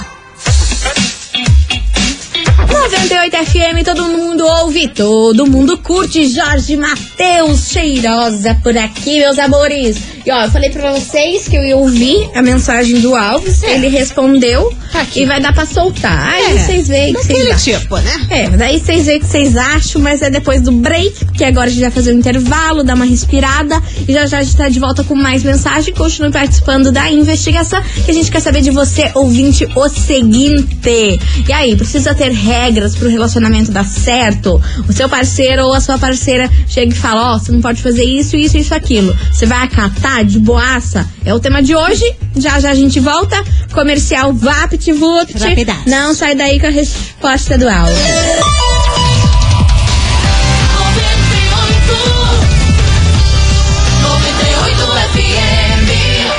98 2.89 3.36
FM, 3.43 3.84
todo 3.84 4.08
mundo 4.08 4.47
ouve, 4.47 4.88
todo 4.88 5.45
mundo 5.45 5.78
curte. 5.80 6.26
Jorge 6.34 6.78
Matheus, 6.78 7.67
cheirosa 7.69 8.56
por 8.63 8.78
aqui, 8.78 9.19
meus 9.19 9.38
amores. 9.38 10.17
E 10.28 10.32
ó, 10.32 10.44
eu 10.44 10.52
falei 10.52 10.70
pra 10.70 10.92
vocês 10.92 11.48
que 11.48 11.56
eu 11.56 11.63
ia 11.63 11.78
ouvir 11.78 12.30
a 12.36 12.42
mensagem 12.42 13.00
do 13.00 13.16
Alves, 13.16 13.63
ele 13.63 13.88
respondeu 13.88 14.74
e 15.16 15.26
vai 15.26 15.40
dar 15.40 15.54
pra 15.54 15.66
soltar. 15.66 16.34
Aí 16.34 16.58
É, 16.58 16.60
vocês 16.60 16.88
veem 16.90 17.13
que 17.13 17.24
vocês 17.24 17.50
acham. 17.50 17.80
tipo, 17.80 17.98
né? 17.98 18.28
É, 18.30 18.50
daí 18.50 18.78
vocês 18.78 19.06
veem 19.06 19.20
o 19.20 19.22
que 19.22 19.26
vocês 19.28 19.56
acham, 19.56 20.02
mas 20.02 20.22
é 20.22 20.30
depois 20.30 20.62
do 20.62 20.74
break, 20.74 21.28
que 21.32 21.46
agora 21.46 21.68
a 21.68 21.70
gente 21.70 21.80
vai 21.80 21.92
fazer 21.92 22.13
um 22.13 22.18
intervalo, 22.18 22.84
dar 22.84 22.96
uma 22.96 23.06
respirada 23.06 23.82
e 24.06 24.12
já 24.12 24.26
já 24.26 24.40
a 24.40 24.44
gente 24.44 24.58
tá 24.58 24.68
de 24.68 24.82
volta 24.82 25.02
com 25.02 25.16
mais 25.16 25.44
mensagem. 25.44 25.94
Continue 25.94 26.30
participando 26.30 26.92
da 26.92 27.10
investigação, 27.10 27.82
que 28.04 28.12
a 28.12 28.13
gente 28.13 28.30
quer 28.30 28.42
saber 28.42 28.60
de 28.60 28.70
você, 28.70 29.10
ouvinte, 29.16 29.66
o 29.78 29.88
seguinte. 29.88 31.20
E 31.48 31.54
aí, 31.54 31.74
precisa 31.78 32.13
ter 32.13 32.32
regras 32.34 32.98
pro 32.98 33.08
relacionamento 33.08 33.72
dar 33.72 33.86
certo? 33.86 34.62
O 34.90 34.92
seu 34.92 35.08
parceiro 35.08 35.63
ou 35.68 35.74
a 35.74 35.80
sua 35.80 35.98
parceira 35.98 36.50
chega 36.68 36.92
e 36.92 36.96
fala, 36.98 37.36
ó, 37.36 37.40
você 37.40 37.50
não 37.54 37.62
pode 37.62 37.82
fazer 37.82 38.04
isso, 38.04 38.36
isso, 38.36 38.58
isso, 38.58 38.76
aquilo. 38.76 39.16
Você 39.32 39.46
vai 39.46 39.63
acatar 39.63 40.17
de 40.24 40.40
boaça? 40.40 41.08
É 41.26 41.34
o 41.34 41.40
tema 41.40 41.62
de 41.62 41.76
hoje. 41.76 42.04
Já 42.36 42.60
já 42.60 42.72
a 42.72 42.76
gente 42.76 43.00
volta. 43.00 43.42
Comercial 43.74 44.34
Vapt 44.34 44.92
Vupt. 44.92 45.38
Rapidaço. 45.38 45.90
Não 45.90 46.14
sai 46.14 46.36
daí 46.36 46.60
com 46.60 46.68
a 46.68 46.72
resposta 46.72 47.58
do 47.58 47.68
áudio. 47.70 47.96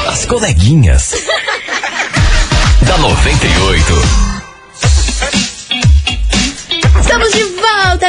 As 0.09 0.27
coleguinhas. 0.27 1.15
da 2.89 2.97
98. 2.99 3.95
Estamos 7.01 7.33
de 7.33 7.43
volta, 7.43 7.58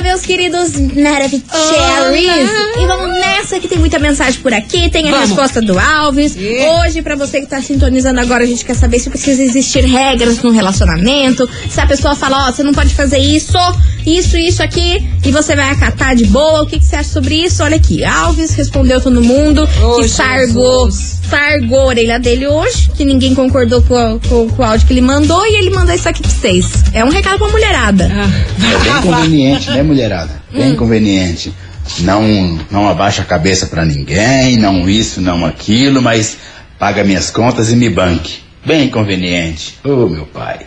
meus 0.04 0.22
queridos 0.22 0.72
Maravicheries. 0.80 2.50
E 2.82 2.86
vamos 2.88 3.10
nessa 3.20 3.60
que 3.60 3.68
tem 3.68 3.78
muita 3.78 4.00
mensagem 4.00 4.40
por 4.42 4.54
aqui. 4.54 4.90
Tem 4.90 5.08
a 5.10 5.12
Vamos. 5.12 5.28
resposta 5.30 5.62
do 5.62 5.78
Alves. 5.78 6.36
Hoje, 6.36 7.02
pra 7.02 7.16
você 7.16 7.42
que 7.42 7.48
tá 7.48 7.62
sintonizando 7.62 8.20
agora, 8.20 8.44
a 8.44 8.48
gente 8.48 8.66
quer 8.66 8.76
saber 8.76 9.00
se 9.00 9.10
precisa 9.10 9.44
existir 9.44 9.84
regras 9.86 10.42
no 10.42 10.52
relacionamento. 10.52 11.48
Se 11.70 11.80
a 11.80 11.86
pessoa 11.86 12.16
fala, 12.16 12.48
ó, 12.48 12.52
você 12.52 12.64
não 12.64 12.74
pode 12.74 12.94
fazer 12.96 13.18
isso, 13.20 13.58
isso, 14.06 14.38
isso 14.38 14.64
aqui, 14.64 15.08
e 15.26 15.32
você 15.32 15.56
vai 15.56 15.70
acatar 15.70 16.16
de 16.16 16.26
boa. 16.26 16.64
O 16.64 16.66
que, 16.66 16.80
que 16.80 16.86
você 16.86 16.96
acha 16.96 17.10
sobre 17.10 17.36
isso? 17.36 17.64
Olha 17.64 17.76
aqui, 17.78 18.04
Alves 18.04 18.52
respondeu 18.54 19.00
todo 19.02 19.22
mundo 19.22 19.68
Ô, 19.84 19.98
que 20.02 20.08
sargou, 20.08 20.90
sargou 20.92 21.82
a 21.82 21.86
orelha 21.86 22.20
dele 22.20 22.48
hoje, 22.48 22.90
que 22.96 23.06
ninguém 23.06 23.36
concordou 23.36 23.82
com, 23.84 24.16
o- 24.16 24.20
com- 24.20 24.50
com 24.50 24.62
o 24.62 24.66
áudio 24.66 24.88
que 24.88 24.94
ele 24.94 25.02
mandou, 25.02 25.46
e 25.46 25.56
ele 25.58 25.70
mandou 25.70 25.94
isso 25.94 26.08
aqui 26.10 26.22
pra 26.22 26.32
vocês. 26.32 26.66
É 26.94 27.04
um 27.04 27.10
recado 27.10 27.38
pra 27.38 27.48
mulherada. 27.50 28.06
É 28.06 28.84
bem 28.84 29.02
conveniente, 29.02 29.59
né, 29.68 29.84
mulherada? 29.84 30.42
Bem 30.52 30.76
conveniente. 30.76 31.54
Não, 32.00 32.60
não 32.70 32.88
abaixa 32.88 33.22
a 33.24 33.26
cabeça 33.26 33.68
pra 33.68 33.84
ninguém, 33.84 34.58
não 34.58 34.88
isso, 34.88 35.22
não 35.22 35.46
aquilo, 35.46 36.02
mas 36.02 36.38
paga 36.78 37.04
minhas 37.04 37.30
contas 37.30 37.72
e 37.72 37.76
me 37.76 37.90
banque. 37.90 38.42
Bem 38.66 38.90
conveniente. 38.90 39.80
Ô, 39.84 40.08
meu 40.08 40.26
pai. 40.26 40.60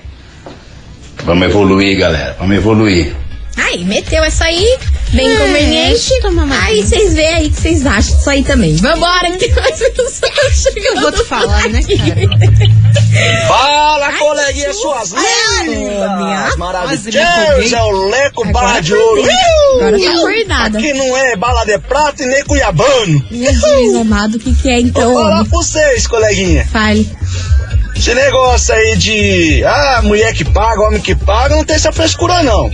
Vamos 1.24 1.48
evoluir, 1.48 1.96
galera. 1.98 2.36
Vamos 2.38 2.56
evoluir. 2.56 3.14
Aí, 3.56 3.84
meteu 3.84 4.24
essa 4.24 4.44
aí, 4.44 4.78
bem 5.12 5.30
É, 5.32 5.36
conveniente. 5.38 6.10
Aí 6.62 6.82
vocês 6.82 7.14
veem 7.14 7.34
aí 7.34 7.46
o 7.46 7.50
que 7.50 7.60
vocês 7.60 7.86
acham 7.86 8.16
disso 8.16 8.30
aí 8.30 8.42
também. 8.42 8.76
Vambora, 8.76 9.30
que 9.32 9.38
tem 9.38 9.54
mais 9.54 9.78
pessoas 9.78 10.20
chegando. 10.54 10.96
Eu 10.96 11.00
vou 11.02 11.12
te 11.12 11.24
falar, 11.24 11.68
né, 11.68 11.80
Fala, 13.46 14.12
coleguinha, 14.14 14.72
suas 14.72 15.10
lindas! 15.12 16.56
Afoguei. 16.82 17.74
É 17.74 17.82
o 17.82 18.08
Leco 18.08 18.42
Agora 18.42 18.52
Barra 18.52 18.80
de 18.80 18.94
Ouro! 18.94 19.22
Agora 19.76 19.98
tá 19.98 20.10
acordada. 20.10 20.78
Aqui 20.78 20.92
não 20.92 21.16
é 21.16 21.36
bala 21.36 21.64
de 21.64 21.78
prata 21.78 22.22
e 22.22 22.26
nem 22.26 22.44
cuiabano! 22.44 23.24
Jesus 23.30 23.94
amado, 23.96 24.36
o 24.36 24.38
que, 24.38 24.54
que 24.54 24.70
é 24.70 24.80
então? 24.80 25.12
Vou 25.12 25.22
falar 25.22 25.44
pra 25.44 25.50
vocês, 25.50 26.06
coleguinha! 26.06 26.66
Fale. 26.72 27.08
Esse 27.94 28.14
negócio 28.14 28.74
aí 28.74 28.96
de. 28.96 29.62
Ah, 29.64 30.00
mulher 30.02 30.32
que 30.34 30.44
paga, 30.44 30.82
homem 30.82 31.00
que 31.00 31.14
paga, 31.14 31.54
não 31.54 31.64
tem 31.64 31.76
essa 31.76 31.92
frescura, 31.92 32.42
não. 32.42 32.68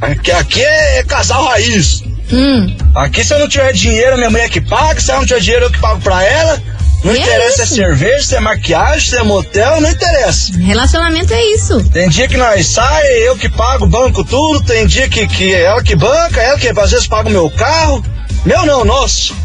Aqui, 0.00 0.30
aqui 0.32 0.62
é, 0.62 0.98
é 0.98 1.02
casal 1.02 1.44
raiz. 1.44 2.02
Hum. 2.32 2.76
Aqui, 2.94 3.24
se 3.24 3.32
eu 3.32 3.38
não 3.38 3.48
tiver 3.48 3.72
dinheiro, 3.72 4.16
minha 4.16 4.30
mulher 4.30 4.48
que 4.48 4.60
paga. 4.60 5.00
Se 5.00 5.10
eu 5.10 5.16
não 5.16 5.26
tiver 5.26 5.40
dinheiro, 5.40 5.66
eu 5.66 5.70
que 5.70 5.78
pago 5.78 6.00
pra 6.00 6.22
ela. 6.24 6.60
Não 7.04 7.12
é 7.12 7.18
interessa 7.18 7.62
isso. 7.62 7.74
se 7.74 7.82
é 7.82 7.86
cerveja, 7.86 8.26
se 8.26 8.34
é 8.34 8.40
maquiagem, 8.40 9.10
se 9.10 9.16
é 9.16 9.22
motel, 9.22 9.80
não 9.80 9.90
interessa. 9.90 10.52
Relacionamento 10.58 11.32
é 11.32 11.44
isso. 11.52 11.82
Tem 11.90 12.08
dia 12.08 12.26
que 12.26 12.36
nós 12.36 12.66
sai, 12.66 13.06
eu 13.28 13.36
que 13.36 13.48
pago, 13.48 13.86
banco 13.86 14.24
tudo. 14.24 14.64
Tem 14.64 14.86
dia 14.86 15.08
que, 15.08 15.26
que 15.28 15.54
é 15.54 15.62
ela 15.62 15.82
que 15.82 15.94
banca, 15.94 16.40
ela 16.40 16.58
que 16.58 16.68
às 16.68 16.90
vezes 16.90 17.06
paga 17.06 17.28
o 17.28 17.32
meu 17.32 17.48
carro. 17.50 18.04
Meu 18.44 18.66
não, 18.66 18.84
nosso. 18.84 19.36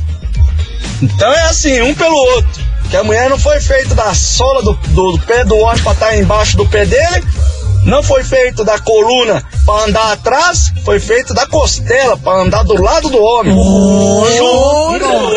Então 1.02 1.32
é 1.32 1.42
assim, 1.44 1.82
um 1.82 1.94
pelo 1.94 2.16
outro. 2.16 2.64
Que 2.90 2.98
a 2.98 3.04
mulher 3.04 3.30
não 3.30 3.40
foi 3.40 3.60
feita 3.62 3.96
da 3.96 4.14
sola 4.14 4.62
do, 4.64 4.74
do, 4.74 5.12
do 5.14 5.20
pé 5.20 5.46
do 5.46 5.58
homem 5.58 5.82
pra 5.82 5.94
estar 5.94 6.18
embaixo 6.18 6.58
do 6.58 6.68
pé 6.68 6.86
dele. 6.86 7.24
Não 7.86 8.04
foi 8.04 8.24
feito 8.24 8.64
da 8.64 8.78
coluna 8.80 9.44
pra 9.66 9.86
andar 9.86 10.12
atrás. 10.14 10.72
Foi 10.86 11.00
feito 11.00 11.34
da 11.34 11.46
costela 11.48 12.16
pra 12.18 12.34
andar 12.34 12.64
do 12.64 12.82
lado 12.82 13.10
do 13.10 13.22
homem. 13.22 13.54
Junto 13.54 13.64
um 13.64 15.00
com 15.00 15.06
o 15.06 15.24
outro. 15.24 15.31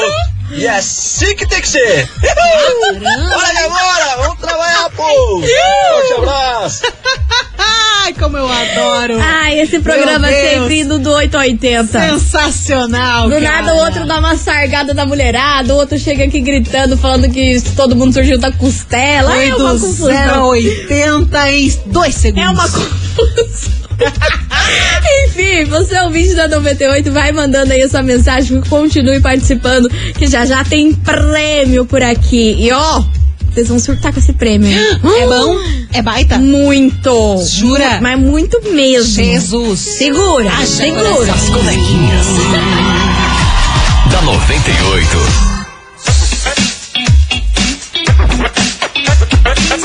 E 0.65 0.67
é 0.67 0.77
assim 0.79 1.37
que 1.37 1.47
tem 1.47 1.61
que 1.61 1.69
ser. 1.69 2.09
Olha 2.23 3.65
agora, 3.67 4.17
vamos 4.17 4.39
trabalhar, 4.41 4.89
pô. 4.97 5.05
Forte 5.43 6.13
abraço. 6.17 6.83
Ai, 8.03 8.15
como 8.15 8.39
eu 8.39 8.49
adoro. 8.51 9.19
Ai, 9.21 9.61
esse 9.61 9.79
programa 9.81 10.27
é 10.31 10.55
sempre 10.55 10.81
indo 10.81 10.99
do 10.99 11.13
8 11.13 11.37
a 11.37 11.41
80. 11.41 12.01
Sensacional, 12.01 13.25
Do 13.29 13.33
cara. 13.33 13.41
nada 13.43 13.75
o 13.75 13.77
outro 13.85 14.07
dá 14.07 14.19
uma 14.19 14.39
sargada 14.39 14.95
da 14.95 15.05
mulherada, 15.05 15.75
o 15.75 15.77
outro 15.77 15.99
chega 15.99 16.25
aqui 16.25 16.41
gritando, 16.41 16.97
falando 16.97 17.31
que 17.31 17.61
todo 17.77 17.95
mundo 17.95 18.15
surgiu 18.15 18.39
da 18.39 18.51
costela. 18.51 19.33
Foi 19.33 19.49
é 19.49 19.55
uma 19.55 19.75
do 19.75 19.81
confusão. 19.81 20.07
0 20.07 20.35
a 20.35 20.47
80 20.47 21.51
em 21.51 21.83
2 21.89 22.15
segundos. 22.15 22.43
É 22.43 22.51
uma 22.51 22.69
confusão. 22.71 23.84
Enfim, 25.27 25.65
você 25.65 25.97
é 25.97 26.07
o 26.07 26.11
vídeo 26.11 26.37
da 26.37 26.49
98, 26.49 27.11
vai 27.13 27.33
mandando 27.33 27.73
aí 27.73 27.83
a 27.83 27.89
sua 27.89 28.03
mensagem, 28.03 28.61
continue 28.63 29.21
participando, 29.21 29.89
que 30.17 30.27
já 30.27 30.45
já 30.45 30.65
tem 30.65 30.93
prêmio 30.95 31.85
por 31.85 32.03
aqui. 32.03 32.57
E 32.59 32.73
ó, 32.73 33.03
vocês 33.53 33.69
vão 33.69 33.79
surtar 33.79 34.13
com 34.13 34.19
esse 34.19 34.33
prêmio. 34.33 34.69
É 35.05 35.27
bom? 35.27 35.59
É 35.93 36.03
baita? 36.03 36.39
Muito. 36.39 37.45
Jura? 37.47 38.01
Mas 38.01 38.19
muito 38.19 38.61
mesmo. 38.73 39.15
Jesus. 39.15 39.79
Segura, 39.81 40.51
segura. 40.67 41.33
As 41.33 41.49
coleguinhas. 41.49 42.27
da 44.11 44.23
98. 44.23 45.54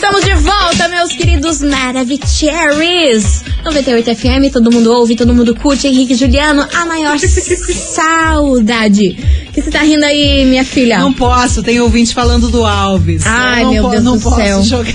Estamos 0.10 0.26
de 0.26 0.34
volta, 0.50 0.88
meus 0.88 1.14
queridos 1.14 1.62
Maravicheries. 1.62 3.44
98 3.64 4.10
FM, 4.10 4.50
todo 4.50 4.72
mundo 4.72 4.92
ouve, 4.92 5.16
todo 5.16 5.36
mundo 5.36 5.54
curte. 5.54 5.88
Henrique 5.88 6.18
Juliano, 6.18 6.68
a 6.74 6.86
maior 6.88 7.20
saudade 7.94 9.39
que 9.62 9.66
você 9.66 9.72
tá 9.72 9.80
rindo 9.84 10.04
aí, 10.06 10.46
minha 10.46 10.64
filha? 10.66 11.00
Não 11.00 11.14
posso, 11.14 11.62
tem 11.64 11.80
ouvinte 11.80 12.14
falando 12.14 12.50
do 12.50 12.66
Alves. 12.66 13.24
Ai, 13.26 13.62
Eu 13.62 13.66
não 13.66 13.72
meu 13.74 13.84
po- 13.84 13.90
Deus 13.90 14.04
não 14.04 14.18
do 14.18 14.22
posso 14.24 14.36
céu. 14.36 14.64
jogar. 14.64 14.94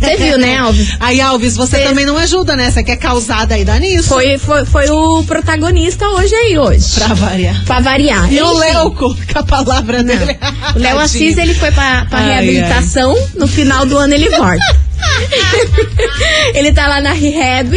Você 0.00 0.16
viu, 0.16 0.38
né, 0.38 0.56
Alves? 0.58 0.88
Aí, 1.00 1.20
Alves, 1.20 1.56
você 1.56 1.78
Cê- 1.78 1.84
também 1.84 2.04
não 2.06 2.16
ajuda, 2.18 2.56
né? 2.56 2.70
Você 2.70 2.82
quer 2.82 2.96
causar 2.96 3.46
daí, 3.46 3.64
dá 3.64 3.78
nisso. 3.78 4.08
Foi, 4.08 4.38
foi, 4.38 4.64
foi 4.64 4.88
o 4.90 5.22
protagonista 5.24 6.06
hoje 6.08 6.34
aí, 6.34 6.58
hoje. 6.58 6.94
Pra 6.94 7.14
variar. 7.14 7.64
Pra 7.64 7.80
variar. 7.80 8.32
E 8.32 8.40
o 8.40 8.46
Enfim. 8.50 8.58
Léo 8.60 8.90
com 8.92 9.14
com 9.14 9.38
a 9.38 9.42
palavra 9.42 10.02
dele. 10.02 10.36
O 10.74 10.78
Léo. 10.78 10.98
Assis, 10.98 11.36
ele 11.36 11.54
foi 11.54 11.70
pra, 11.72 12.06
pra 12.08 12.18
Ai, 12.20 12.28
reabilitação. 12.28 13.14
No 13.34 13.46
final 13.46 13.84
do 13.86 13.96
ano 13.98 14.14
ele 14.14 14.28
volta. 14.30 14.58
ele 16.54 16.72
tá 16.72 16.86
lá 16.88 17.00
na 17.00 17.12
rehab. 17.12 17.76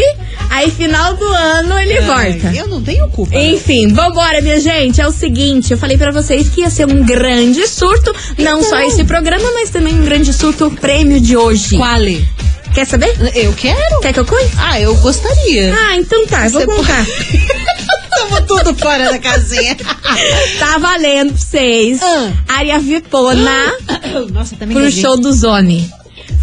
Aí, 0.49 0.71
final 0.71 1.15
do 1.15 1.25
ano, 1.25 1.79
ele 1.79 2.01
volta. 2.01 2.51
Eu 2.55 2.67
não 2.67 2.81
tenho 2.81 3.07
culpa. 3.10 3.33
né? 3.36 3.49
Enfim, 3.51 3.88
vambora, 3.93 4.41
minha 4.41 4.60
gente. 4.60 4.99
É 5.01 5.07
o 5.07 5.12
seguinte, 5.12 5.71
eu 5.71 5.77
falei 5.77 5.97
pra 5.97 6.12
vocês 6.12 6.49
que 6.49 6.62
ia 6.62 6.69
ser 6.69 6.88
um 6.88 7.03
grande 7.03 7.67
surto. 7.67 8.13
Não 8.38 8.63
só 8.63 8.79
esse 8.79 9.03
programa, 9.03 9.45
mas 9.53 9.69
também 9.69 9.93
um 9.93 10.03
grande 10.03 10.33
surto 10.33 10.67
o 10.67 10.71
prêmio 10.71 11.19
de 11.19 11.36
hoje. 11.38 11.77
Quale? 11.77 12.27
Quer 12.73 12.86
saber? 12.86 13.15
Eu 13.36 13.53
quero. 13.53 13.99
Quer 14.01 14.13
que 14.13 14.19
eu 14.19 14.25
conte? 14.25 14.49
Ah, 14.57 14.79
eu 14.79 14.95
gostaria. 14.97 15.73
Ah, 15.73 15.95
então 15.95 16.27
tá, 16.27 16.45
eu 16.45 16.51
vou 16.51 16.65
contar. 16.65 17.05
Tamo 18.17 18.41
tudo 18.47 18.75
fora 18.75 19.12
da 19.12 19.19
casinha. 19.19 19.75
tá 20.60 20.77
valendo 20.79 21.29
pra 21.33 21.38
vocês. 21.41 21.99
Ah. 22.01 22.31
Área 22.47 22.79
Vipona 22.79 23.73
Nossa, 24.33 24.55
também 24.55 24.75
pro 24.75 24.86
gaguei. 24.86 25.01
show 25.01 25.17
do 25.17 25.31
Zone. 25.33 25.89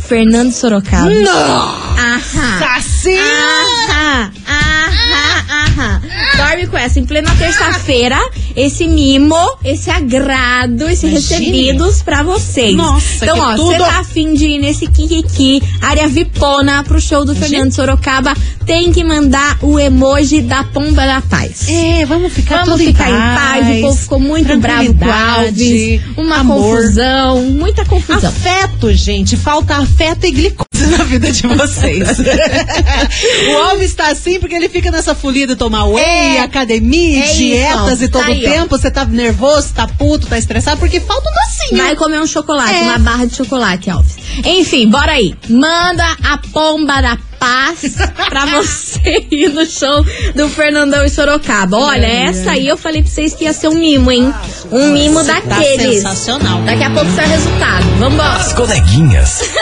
Fernando 0.07 0.53
Sorocaba. 0.53 1.11
Não! 1.11 1.84
Aham. 1.97 2.77
Assim! 2.77 3.19
Aham, 3.19 4.33
aham, 4.49 5.45
aham. 5.49 6.03
Dorme 6.37 6.67
com 6.67 6.77
essa. 6.77 6.99
Em 6.99 7.07
plena 7.07 7.35
terça-feira, 7.37 8.19
esse 8.57 8.87
mimo, 8.87 9.37
esse 9.65 9.91
agrado, 9.91 10.89
esse 10.89 11.07
recebidos 11.07 12.03
pra 12.03 12.23
vocês. 12.23 12.75
Nossa, 12.77 13.25
então, 13.25 13.39
ó, 13.39 13.57
tudo. 13.57 13.67
você 13.69 13.79
tá 13.79 13.99
afim 13.99 14.35
de 14.35 14.47
ir 14.47 14.59
nesse 14.59 14.87
Kikiki, 14.87 15.63
área 15.81 16.07
Vipona, 16.09 16.83
pro 16.85 17.01
show 17.01 17.25
do 17.25 17.35
Fernando 17.35 17.73
Sorocaba, 17.73 18.35
tem 18.67 18.93
que 18.93 19.03
mandar 19.05 19.59
o 19.63 19.79
emoji 19.79 20.41
da 20.41 20.65
Pomba 20.65 21.05
da 21.07 21.21
Paz. 21.21 21.69
É, 21.69 22.05
vamos 22.07 22.33
ficar 22.33 22.65
Vamos 22.65 22.81
ficar 22.81 23.11
em 23.11 23.15
em 23.15 23.17
paz. 23.17 23.79
O 23.79 23.81
povo 23.83 23.97
ficou 23.97 24.21
muito 24.21 24.57
bravo 24.59 24.95
com 24.95 25.05
o 25.05 25.11
Alves. 25.13 26.01
Uma 26.17 26.37
amor. 26.37 26.77
confusão, 26.77 27.43
muita 27.43 27.85
confusão. 27.85 28.31
Afeto, 28.31 28.93
gente. 28.93 29.37
Falta 29.37 29.77
afeto 29.77 30.27
e 30.27 30.31
glicose 30.31 30.65
na 30.97 31.05
vida 31.05 31.31
de 31.31 31.47
vocês. 31.47 32.09
o 33.53 33.57
Alves 33.71 33.95
tá 33.95 34.09
assim 34.09 34.39
porque 34.39 34.55
ele 34.55 34.69
fica 34.69 34.91
nessa 34.91 35.15
folia 35.15 35.47
de 35.47 35.57
tomar 35.57 35.85
whey, 35.87 36.37
É. 36.37 36.41
academia, 36.41 37.25
É 37.25 37.27
isso, 37.27 37.37
dietas 37.37 38.03
e 38.03 38.09
tá 38.09 38.19
todo 38.21 38.31
aí, 38.31 38.44
ó. 38.44 38.44
Tempo. 38.51 38.77
Você 38.79 38.91
tá 38.91 39.05
nervoso, 39.05 39.73
tá 39.75 39.87
puto, 39.87 40.27
tá 40.27 40.39
estressado 40.39 40.79
porque 40.79 41.01
falta 41.01 41.29
um 41.29 41.33
docinho. 41.33 41.83
Vai 41.83 41.97
comer 41.97 42.21
um 42.21 42.27
chocolate, 42.27 42.75
É. 42.75 42.83
uma 42.83 42.99
barra 42.99 43.27
de 43.27 43.35
chocolate, 43.37 43.91
Alves. 43.91 44.17
Enfim, 44.45 44.89
bora 44.89 45.13
aí. 45.13 45.35
Manda 45.49 46.05
a 46.25 46.39
pomba 46.53 47.01
da 47.01 47.17
paz 47.39 47.95
pra 48.29 48.47
você 48.47 49.27
ir 49.31 49.49
no 49.51 49.65
show 49.67 50.05
do 50.35 50.49
Fernandão 50.49 51.05
e 51.05 51.11
Sorocaba. 51.11 51.77
Olha, 51.77 52.07
essa 52.07 52.53
aí 52.53 52.67
eu 52.67 52.77
falei 52.77 53.03
pra 53.03 53.11
vocês 53.11 53.35
que 53.35 53.45
ia 53.45 53.53
ser 53.53 53.69
um 53.69 53.75
mimo, 53.75 54.11
hein? 54.11 54.33
Um 54.73 54.93
mimo 54.93 55.25
Tá 55.25 55.41
daqueles. 55.41 55.97
sensacional. 56.03 56.63
Daqui 56.63 56.83
a 56.85 56.91
pouco 56.91 57.11
sai 57.15 57.27
o 57.27 57.29
resultado. 57.29 57.85
Vambora. 57.99 58.37
As 58.37 58.53
coleguinhas. 58.53 59.41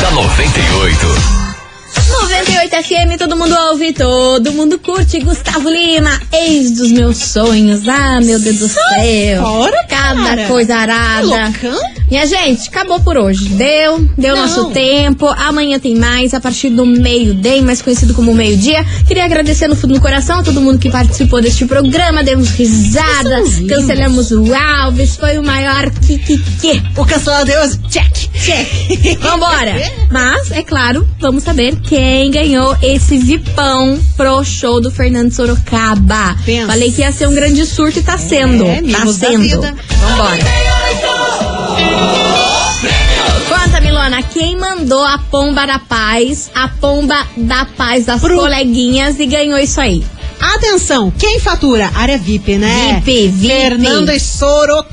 da 0.00 0.10
98. 0.12 1.39
98 2.20 2.76
FM, 2.84 3.16
todo 3.18 3.36
mundo 3.36 3.54
ouve, 3.70 3.92
todo 3.92 4.52
mundo 4.52 4.78
curte. 4.78 5.20
Gustavo 5.20 5.68
Lima, 5.68 6.20
ex 6.32 6.72
dos 6.72 6.90
meus 6.92 7.16
sonhos. 7.16 7.86
Ah, 7.88 8.20
meu 8.20 8.38
Deus 8.38 8.58
do 8.58 8.68
céu. 8.68 9.42
fora, 9.42 9.86
Cada 9.88 10.46
coisa 10.46 10.76
arada. 10.76 11.26
Loucão? 11.26 11.80
Minha 12.10 12.26
gente, 12.26 12.68
acabou 12.68 13.00
por 13.00 13.16
hoje. 13.16 13.50
Deu, 13.50 14.08
deu 14.16 14.34
Não. 14.34 14.42
nosso 14.42 14.70
tempo. 14.70 15.26
Amanhã 15.28 15.78
tem 15.78 15.94
mais, 15.94 16.34
a 16.34 16.40
partir 16.40 16.70
do 16.70 16.84
meio-dia, 16.84 17.62
mais 17.62 17.82
conhecido 17.82 18.14
como 18.14 18.34
meio-dia. 18.34 18.84
Queria 19.06 19.24
agradecer 19.24 19.68
no 19.68 19.76
fundo 19.76 19.94
do 19.94 20.00
coração 20.00 20.40
a 20.40 20.42
todo 20.42 20.60
mundo 20.60 20.78
que 20.78 20.90
participou 20.90 21.40
deste 21.40 21.66
programa. 21.66 22.22
Demos 22.22 22.50
risada, 22.50 23.42
cancelamos 23.68 24.30
o 24.30 24.52
Alves. 24.54 25.16
Foi 25.16 25.38
o 25.38 25.42
maior 25.42 25.90
kikiki. 25.90 26.82
O 26.96 27.04
cancelador 27.04 27.50
Deus, 27.50 27.78
check. 27.88 28.30
Check. 28.32 29.18
Vambora. 29.20 29.74
Mas, 30.08 30.52
é 30.52 30.62
claro, 30.62 31.06
vamos 31.18 31.42
saber 31.42 31.74
quem 31.80 32.30
ganhou 32.30 32.76
esse 32.80 33.18
vipão 33.18 33.98
pro 34.16 34.44
show 34.44 34.80
do 34.80 34.90
Fernando 34.90 35.32
Sorocaba. 35.32 36.36
Pensa. 36.44 36.68
Falei 36.68 36.92
que 36.92 37.00
ia 37.00 37.10
ser 37.10 37.26
um 37.26 37.34
grande 37.34 37.66
surto 37.66 37.98
e 37.98 38.02
tá 38.02 38.16
sendo. 38.16 38.64
É, 38.64 38.82
tá 38.82 39.06
sendo. 39.06 39.60
Vambora. 39.60 41.19
Conta, 43.48 43.80
Milona, 43.80 44.22
quem 44.22 44.56
mandou 44.56 45.04
a 45.04 45.18
pomba 45.18 45.66
da 45.66 45.78
paz, 45.78 46.50
a 46.54 46.68
pomba 46.68 47.16
da 47.36 47.64
paz 47.64 48.06
das 48.06 48.20
Pro- 48.20 48.36
coleguinhas 48.36 49.18
e 49.20 49.26
ganhou 49.26 49.58
isso 49.58 49.80
aí? 49.80 50.04
Atenção, 50.40 51.12
quem 51.18 51.38
fatura? 51.38 51.90
Área 51.94 52.16
VIP, 52.16 52.56
né? 52.56 53.02
VIP, 53.04 53.28
VIP. 53.28 53.48
Fernando 53.48 54.10
e 54.10 54.18
Sorocaba, 54.18 54.88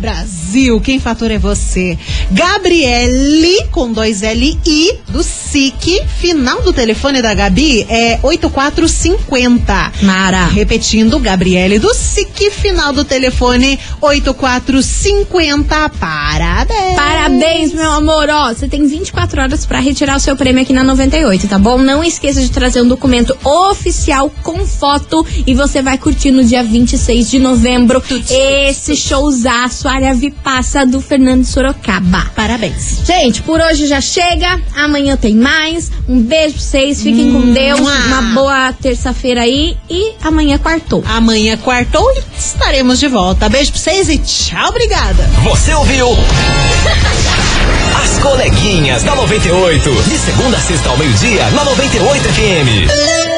Brasil. 0.00 0.80
Quem 0.80 0.98
fatura 0.98 1.34
é 1.34 1.38
você. 1.38 1.98
Gabriele, 2.30 3.66
com 3.70 3.92
dois 3.92 4.22
L 4.22 4.58
I, 4.66 4.98
do 5.08 5.22
SIC. 5.22 6.02
Final 6.18 6.62
do 6.62 6.72
telefone 6.72 7.20
da 7.20 7.34
Gabi 7.34 7.86
é 7.88 8.18
8450. 8.22 9.92
Mara. 10.02 10.46
Repetindo, 10.46 11.18
Gabriele 11.18 11.78
do 11.78 11.92
SIC, 11.94 12.50
final 12.50 12.92
do 12.92 13.04
telefone 13.04 13.78
8450. 14.00 15.88
Parabéns. 16.00 16.96
Parabéns, 16.96 17.72
meu 17.72 17.90
amor. 17.90 18.28
Ó, 18.28 18.48
você 18.52 18.68
tem 18.68 18.86
24 18.86 19.42
horas 19.42 19.66
pra 19.66 19.80
retirar 19.80 20.16
o 20.16 20.20
seu 20.20 20.36
prêmio 20.36 20.62
aqui 20.62 20.72
na 20.72 20.84
98, 20.84 21.48
tá 21.48 21.58
bom? 21.58 21.78
Não 21.78 22.02
esqueça 22.02 22.40
de 22.40 22.50
trazer 22.50 22.82
um 22.82 22.88
documento 22.88 23.36
oficial 23.44 24.32
com 24.42 24.66
foto 24.66 25.26
e 25.46 25.54
você 25.54 25.82
vai 25.82 25.98
curtir 25.98 26.30
no 26.30 26.44
dia 26.44 26.62
26 26.62 27.30
de 27.30 27.38
novembro 27.38 28.02
esse 28.30 28.96
showzaço 29.20 29.86
área 29.86 30.14
Vipassa 30.14 30.86
do 30.86 31.00
Fernando 31.00 31.44
Sorocaba. 31.44 32.30
Parabéns. 32.34 33.02
Gente, 33.04 33.42
por 33.42 33.60
hoje 33.60 33.86
já 33.86 34.00
chega. 34.00 34.60
Amanhã 34.74 35.16
tem 35.16 35.34
mais. 35.34 35.90
Um 36.08 36.20
beijo 36.20 36.54
pra 36.54 36.62
vocês. 36.62 37.02
Fiquem 37.02 37.30
com 37.32 37.52
Deus. 37.52 37.80
Uma 37.80 38.22
boa 38.34 38.72
terça-feira 38.72 39.42
aí. 39.42 39.76
E 39.90 40.14
amanhã 40.22 40.56
quartou. 40.58 41.04
Amanhã, 41.06 41.56
quartou, 41.58 42.10
estaremos 42.36 42.98
de 42.98 43.08
volta. 43.08 43.48
Beijo 43.48 43.72
pra 43.72 43.80
vocês 43.80 44.08
e 44.08 44.18
tchau, 44.18 44.70
obrigada. 44.70 45.22
Você 45.44 45.74
ouviu? 45.74 46.08
As 48.02 48.18
coleguinhas 48.18 49.02
da 49.02 49.14
98. 49.14 50.02
De 50.08 50.18
segunda 50.18 50.56
a 50.56 50.60
sexta 50.60 50.88
ao 50.88 50.96
meio-dia, 50.96 51.50
na 51.50 51.64
98 51.64 52.22
FM. 52.24 53.29